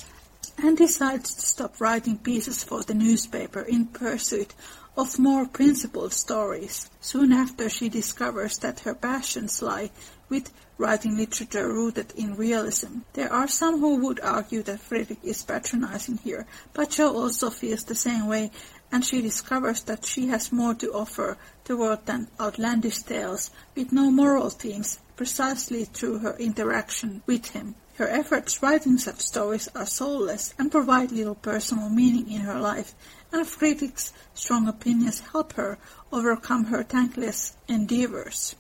[0.57, 4.55] and decides to stop writing pieces for the newspaper in pursuit
[4.97, 6.91] of more principled stories.
[7.01, 9.91] Soon after she discovers that her passions lie
[10.29, 13.01] with writing literature rooted in realism.
[13.13, 17.85] There are some who would argue that Friedrich is patronizing here, but Jo also feels
[17.85, 18.51] the same way
[18.93, 23.93] and she discovers that she has more to offer the world than outlandish tales with
[23.93, 27.75] no moral themes precisely through her interaction with him.
[27.97, 32.95] Her efforts writing such stories are soulless and provide little personal meaning in her life,
[33.31, 35.79] and Friedrich's strong opinions help her
[36.11, 38.57] overcome her thankless endeavors.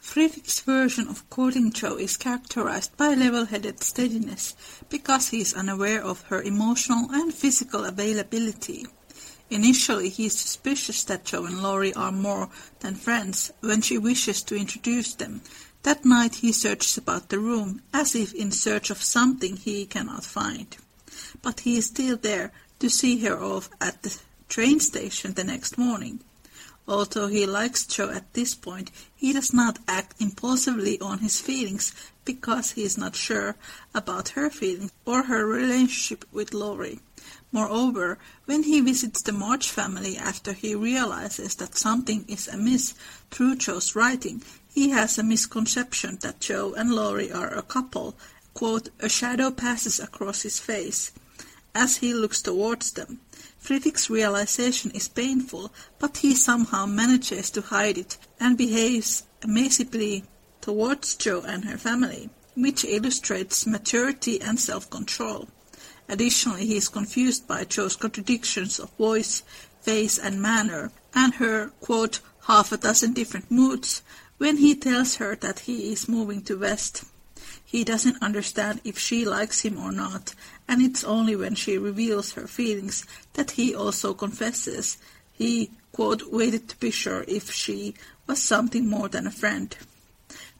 [0.00, 4.56] Friedrich's version of courting Jo is characterized by level-headed steadiness
[4.88, 8.86] because he is unaware of her emotional and physical availability.
[9.50, 12.48] Initially, he is suspicious that Jo and Laurie are more
[12.78, 15.42] than friends when she wishes to introduce them,
[15.82, 20.24] that night he searches about the room, as if in search of something he cannot
[20.24, 20.76] find.
[21.42, 24.16] But he is still there to see her off at the
[24.48, 26.20] train station the next morning.
[26.86, 31.94] Although he likes Jo at this point, he does not act impulsively on his feelings
[32.24, 33.56] because he is not sure
[33.94, 37.00] about her feelings or her relationship with Laurie.
[37.52, 42.94] Moreover, when he visits the March family after he realizes that something is amiss
[43.30, 44.42] through Jo's writing,
[44.72, 48.16] he has a misconception that Jo and Laurie are a couple.
[48.54, 51.12] Quote, a shadow passes across his face
[51.74, 53.20] as he looks towards them.
[53.58, 60.24] Friedrich's realization is painful, but he somehow manages to hide it and behaves amazingly
[60.60, 65.48] towards Jo and her family, which illustrates maturity and self-control.
[66.10, 69.44] Additionally, he is confused by Jo's contradictions of voice,
[69.80, 74.02] face, and manner, and her, quote, half a dozen different moods,
[74.38, 77.04] when he tells her that he is moving to West.
[77.64, 80.34] He doesn't understand if she likes him or not,
[80.66, 84.98] and it's only when she reveals her feelings that he also confesses.
[85.32, 87.94] He, quote, waited to be sure if she
[88.26, 89.76] was something more than a friend.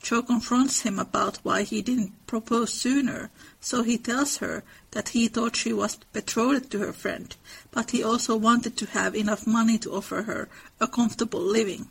[0.03, 3.31] Jo confronts him about why he didn't propose sooner,
[3.61, 4.63] so he tells her
[4.93, 7.37] that he thought she was betrothed to her friend,
[7.71, 10.49] but he also wanted to have enough money to offer her
[10.81, 11.89] a comfortable living.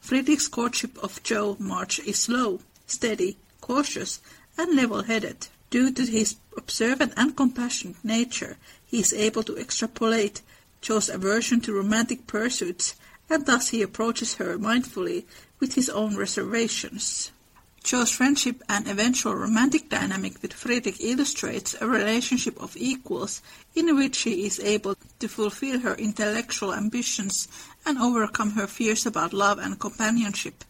[0.00, 4.20] Friedrich's courtship of Jo March is slow, steady, cautious,
[4.58, 5.48] and level-headed.
[5.70, 10.42] Due to his observant and compassionate nature, he is able to extrapolate
[10.80, 12.96] Jo's aversion to romantic pursuits,
[13.28, 15.24] and thus he approaches her mindfully
[15.60, 17.30] with his own reservations.
[17.82, 23.40] Jo's friendship and eventual romantic dynamic with Friedrich illustrates a relationship of equals
[23.74, 27.48] in which she is able to fulfill her intellectual ambitions
[27.86, 30.62] and overcome her fears about love and companionship.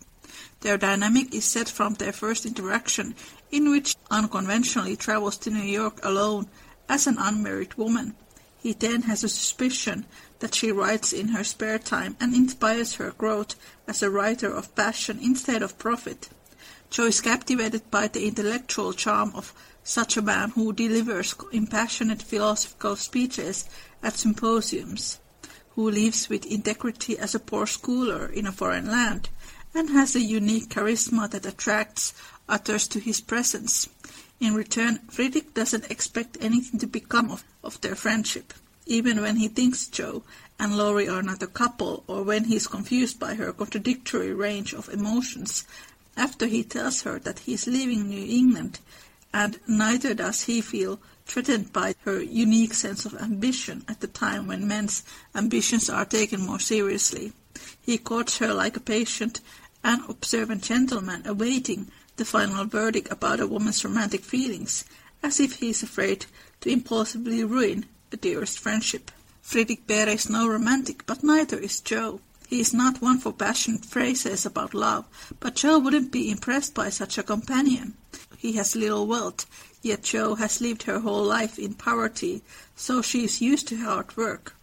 [0.60, 3.16] Their dynamic is set from their first interaction,
[3.50, 6.48] in which unconventionally travels to New York alone
[6.88, 8.14] as an unmarried woman.
[8.62, 10.06] He then has a suspicion
[10.38, 13.56] that she writes in her spare time and inspires her growth
[13.88, 16.28] as a writer of passion instead of profit.
[16.90, 22.96] Jo is captivated by the intellectual charm of such a man who delivers impassioned philosophical
[22.96, 23.64] speeches
[24.02, 25.20] at symposiums,
[25.76, 29.28] who lives with integrity as a poor schooler in a foreign land,
[29.72, 32.12] and has a unique charisma that attracts
[32.48, 33.88] others to his presence.
[34.40, 38.52] In return, Friedrich doesn't expect anything to become of, of their friendship,
[38.84, 40.24] even when he thinks Jo
[40.58, 44.72] and Laurie are not a couple, or when he is confused by her contradictory range
[44.74, 45.64] of emotions
[46.16, 48.80] after he tells her that he is leaving New England,
[49.32, 54.46] and neither does he feel threatened by her unique sense of ambition at the time
[54.46, 55.04] when men's
[55.34, 57.32] ambitions are taken more seriously.
[57.80, 59.40] He courts her like a patient
[59.84, 64.84] and observant gentleman awaiting the final verdict about a woman's romantic feelings,
[65.22, 66.26] as if he is afraid
[66.60, 69.10] to impulsively ruin the dearest friendship.
[69.40, 72.20] Friedrich Baer is no romantic, but neither is Jo.
[72.50, 75.04] He is not one for passionate phrases about love,
[75.38, 77.94] but Jo wouldn't be impressed by such a companion.
[78.36, 79.46] He has little wealth,
[79.82, 82.42] yet Jo has lived her whole life in poverty,
[82.74, 84.56] so she is used to hard work.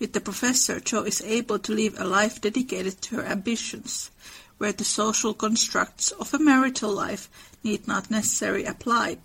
[0.00, 4.10] With the professor, Jo is able to live a life dedicated to her ambitions,
[4.58, 7.30] where the social constructs of a marital life
[7.62, 9.18] need not necessarily apply,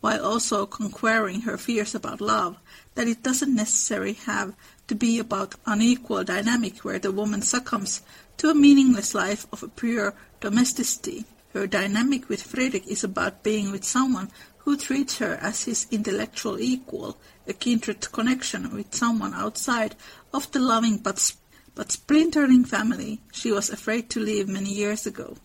[0.00, 2.56] while also conquering her fears about love,
[2.96, 4.56] that it doesn't necessarily have
[4.90, 8.02] to be about unequal dynamic where the woman succumbs
[8.36, 11.24] to a meaningless life of a pure domesticity.
[11.54, 16.58] Her dynamic with Fredrik is about being with someone who treats her as his intellectual
[16.58, 17.16] equal,
[17.46, 19.94] a kindred connection with someone outside
[20.34, 21.34] of the loving but,
[21.76, 25.36] but splintering family she was afraid to leave many years ago.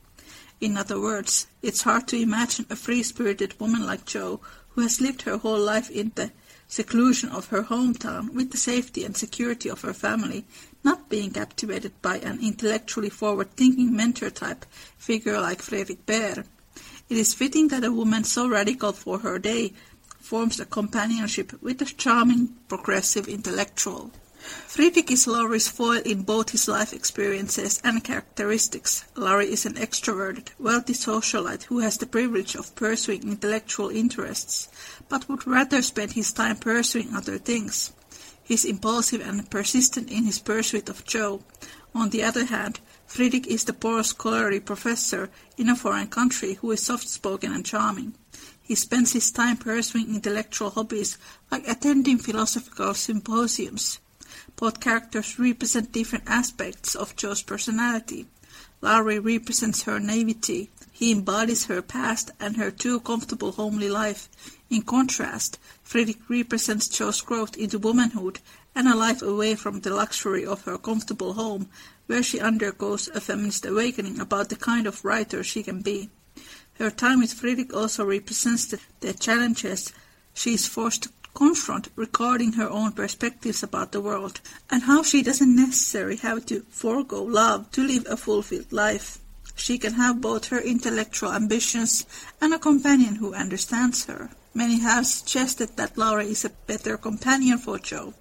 [0.59, 5.21] In other words, it's hard to imagine a free-spirited woman like Jo who has lived
[5.21, 6.31] her whole life in the
[6.75, 10.43] seclusion of her hometown with the safety and security of her family,
[10.83, 14.65] not being captivated by an intellectually forward-thinking mentor-type
[14.97, 16.43] figure like Frederick Baer.
[17.07, 19.71] It is fitting that a woman so radical for her day
[20.19, 24.11] forms a companionship with a charming, progressive intellectual.
[24.67, 29.05] Fredrik is Laurie's foil in both his life experiences and characteristics.
[29.15, 34.69] Laurie is an extroverted, wealthy socialite who has the privilege of pursuing intellectual interests,
[35.09, 37.93] but would rather spend his time pursuing other things.
[38.43, 41.41] He is impulsive and persistent in his pursuit of Jo.
[41.95, 46.69] On the other hand, Friedrich is the poor scholarly professor in a foreign country who
[46.71, 48.13] is soft-spoken and charming.
[48.61, 51.17] He spends his time pursuing intellectual hobbies
[51.49, 53.99] like attending philosophical symposiums.
[54.57, 58.27] Both characters represent different aspects of Jo's personality.
[58.81, 60.69] Laurie represents her naivety.
[60.91, 64.29] He embodies her past and her too comfortable homely life.
[64.69, 68.39] In contrast, Fredrik represents Jo's growth into womanhood
[68.73, 71.69] and a life away from the luxury of her comfortable home,
[72.07, 76.09] where she undergoes a feminist awakening about the kind of writer she can be.
[76.75, 79.93] Her time with Fredrik also represents the, the challenges
[80.33, 85.21] she is forced to confront regarding her own perspectives about the world, and how she
[85.21, 89.19] doesn't necessarily have to forego love to live a fulfilled life.
[89.55, 92.05] She can have both her intellectual ambitions
[92.41, 94.31] and a companion who understands her.
[94.53, 98.13] Many have suggested that Laurie is a better companion for Jo.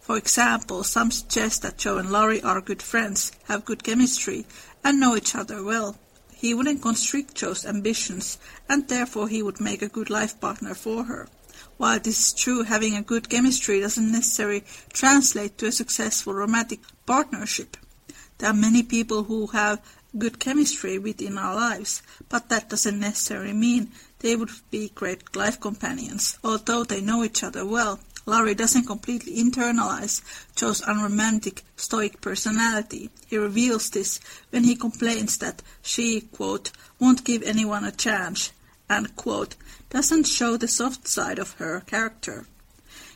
[0.00, 4.46] For example, some suggest that Jo and Laurie are good friends, have good chemistry,
[4.82, 5.96] and know each other well.
[6.32, 11.04] He wouldn't constrict Jo's ambitions, and therefore he would make a good life partner for
[11.04, 11.28] her.
[11.80, 16.80] While this is true, having a good chemistry doesn't necessarily translate to a successful romantic
[17.06, 17.78] partnership.
[18.36, 19.80] There are many people who have
[20.18, 25.58] good chemistry within our lives, but that doesn't necessarily mean they would be great life
[25.58, 27.98] companions, although they know each other well.
[28.26, 30.20] Laurie doesn't completely internalize
[30.54, 33.08] Jo's unromantic, stoic personality.
[33.26, 34.20] He reveals this
[34.50, 38.52] when he complains that she, quote, won't give anyone a chance,
[39.16, 39.56] quote,
[39.88, 42.46] doesn't show the soft side of her character.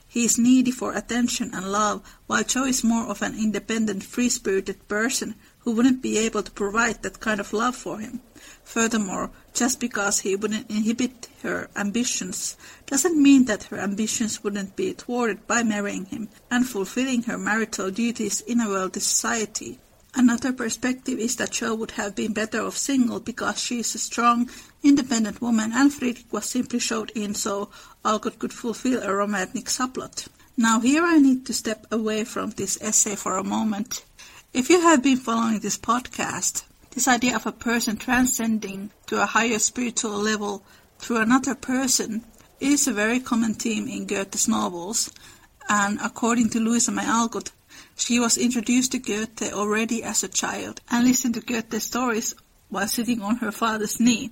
[0.07, 4.87] He is needy for attention and love, while Jo is more of an independent, free-spirited
[4.87, 8.21] person who wouldn't be able to provide that kind of love for him.
[8.63, 12.57] Furthermore, just because he wouldn't inhibit her ambitions
[12.87, 17.91] doesn't mean that her ambitions wouldn't be thwarted by marrying him and fulfilling her marital
[17.91, 19.79] duties in a wealthy society.
[20.17, 23.99] Another perspective is that Jo would have been better off single because she is a
[23.99, 24.49] strong,
[24.83, 27.69] independent woman and Fredrik was simply showed in so
[28.05, 30.29] Alcott could fulfill a romantic subplot.
[30.57, 34.05] Now here I need to step away from this essay for a moment.
[34.53, 36.63] If you have been following this podcast,
[36.93, 40.63] this idea of a person transcending to a higher spiritual level
[41.01, 42.25] through another person
[42.61, 45.11] is a very common theme in Goethe's novels,
[45.69, 47.51] and according to Louisa May Alcott,
[47.97, 52.35] she was introduced to Goethe already as a child and listened to Goethe's stories
[52.69, 54.31] while sitting on her father's knee.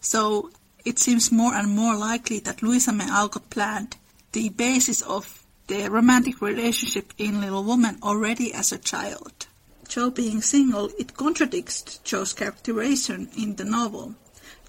[0.00, 0.50] So
[0.84, 3.96] it seems more and more likely that Louisa May Alcott planned
[4.32, 9.46] the basis of their romantic relationship in Little Woman already as a child.
[9.88, 14.14] Jo being single, it contradicts Jo's characterization in the novel.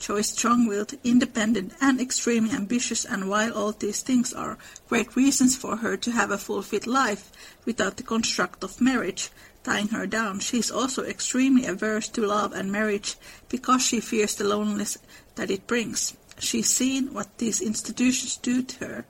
[0.02, 4.58] Jo is strong-willed, independent, and extremely ambitious, and while all these things are
[4.89, 7.32] great reasons for her to have a fulfilled life
[7.66, 9.30] without the construct of marriage
[9.64, 13.16] tying her down, she is also extremely averse to love and marriage
[13.47, 14.97] because she fears the loneliness
[15.36, 16.18] that it brings.
[16.39, 19.06] She's seen what these institutions do to her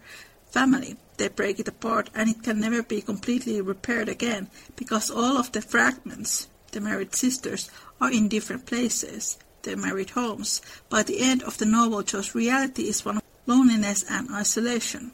[0.47, 5.37] family, they break it apart and it can never be completely repaired again because all
[5.37, 7.71] of the fragments, the married sisters,
[8.01, 10.61] are in different places, their married homes.
[10.89, 15.11] By the end of the novel, Jo's reality is one of loneliness and isolation.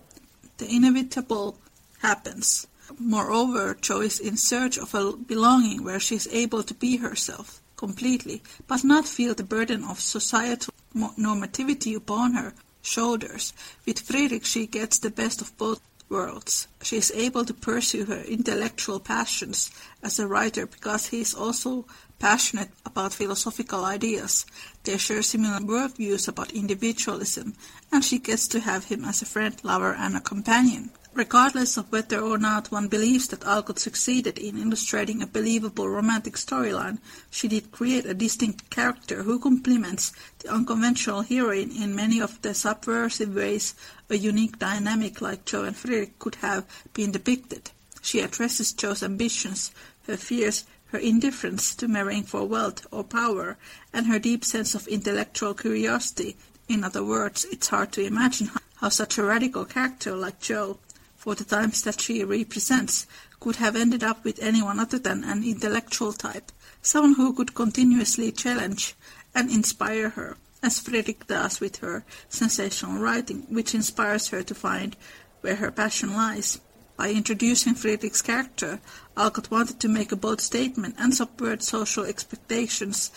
[0.57, 1.57] The inevitable
[1.99, 2.67] happens.
[2.99, 7.61] Moreover, Jo is in search of a belonging where she is able to be herself
[7.75, 13.53] completely, but not feel the burden of societal normativity upon her shoulders.
[13.85, 16.67] With Friedrich she gets the best of both worlds.
[16.81, 19.69] She is able to pursue her intellectual passions
[20.01, 21.85] as a writer because he is also
[22.19, 24.45] passionate about philosophical ideas.
[24.83, 27.53] They share similar worldviews about individualism,
[27.91, 30.91] and she gets to have him as a friend, lover, and a companion.
[31.17, 36.35] Regardless of whether or not one believes that Alcott succeeded in illustrating a believable romantic
[36.35, 36.99] storyline,
[37.31, 42.53] she did create a distinct character who complements the unconventional heroine in many of the
[42.53, 43.73] subversive ways
[44.11, 47.71] a unique dynamic like Jo and Friedrich could have been depicted.
[48.03, 49.71] She addresses Jo's ambitions,
[50.05, 53.57] her fears, her indifference to marrying for wealth or power,
[53.93, 56.37] and her deep sense of intellectual curiosity.
[56.67, 60.79] In other words, it's hard to imagine how such a radical character like Jo
[61.15, 63.05] for the times that she represents,
[63.39, 68.31] could have ended up with anyone other than an intellectual type, someone who could continuously
[68.31, 68.95] challenge
[69.35, 74.95] and inspire her, as Friedrich does with her sensational writing, which inspires her to find
[75.41, 76.59] where her passion lies.
[76.97, 78.79] By introducing Friedrich's character,
[79.15, 83.11] Alcott wanted to make a bold statement and subvert social expectations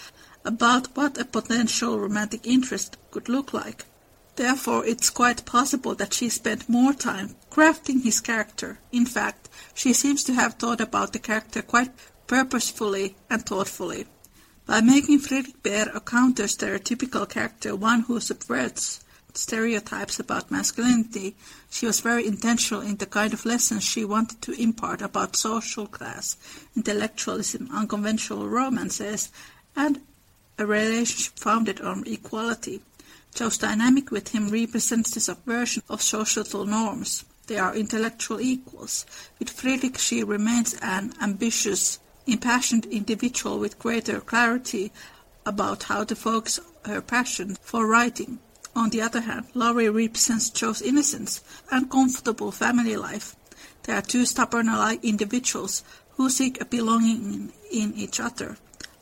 [0.45, 3.87] about what a potential romantic interest could look like.
[4.37, 8.78] Therefore, it's quite possible that she spent more time crafting his character.
[8.93, 11.91] In fact, she seems to have thought about the character quite
[12.26, 14.07] purposefully and thoughtfully.
[14.66, 19.05] By making Friedrich Bär a counter-stereotypical character, one who subverts
[19.35, 21.35] stereotypes about masculinity,
[21.71, 25.87] she was very intentional in the kind of lessons she wanted to impart about social
[25.87, 26.37] class,
[26.77, 29.31] intellectualism, unconventional romances,
[29.77, 30.01] and
[30.59, 32.83] a relationship founded on equality.
[33.35, 37.25] Jo's dynamic with him represents the subversion of societal norms.
[37.47, 39.07] They are intellectual equals.
[39.39, 44.93] With Friedrich she remains an ambitious, impassioned individual with greater clarity
[45.47, 48.41] about how to focus her passion for writing.
[48.77, 53.35] On the other hand, Laurie represents Jo's innocence and comfortable family life.
[53.83, 54.68] They are two stubborn
[55.03, 58.57] individuals who seek a belonging in each other.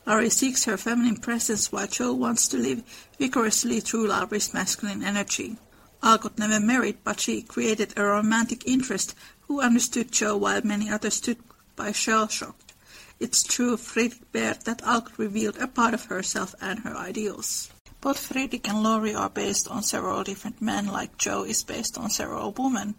[0.06, 2.82] Laurie seeks her feminine presence while Jo wants to live
[3.18, 5.58] vigorously through Laurie's masculine energy.
[6.02, 11.14] Alcott never married, but she created a romantic interest who understood Jo while many others
[11.14, 11.38] stood
[11.76, 12.72] by shell-shocked.
[13.20, 17.70] It's true of Friedrich Bär that Alcott revealed a part of herself and her ideals.
[18.00, 22.10] Both Friedrich and Laurie are based on several different men, like Jo is based on
[22.10, 22.94] several women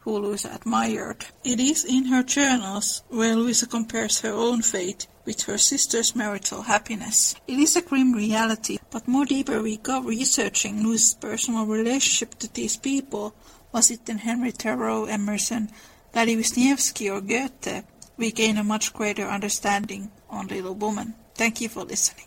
[0.00, 1.26] who Louisa admired.
[1.42, 6.62] It is in her journals where Louisa compares her own fate with her sister's marital
[6.62, 7.34] happiness.
[7.48, 12.52] It is a grim reality, but more deeper we go researching Louisa's personal relationship to
[12.52, 13.34] these people,
[13.72, 15.70] was it then Henry Thoreau, Emerson,
[16.14, 17.84] Wisniewski or Goethe,
[18.16, 21.14] we gain a much greater understanding on Little Woman.
[21.34, 22.26] Thank you for listening.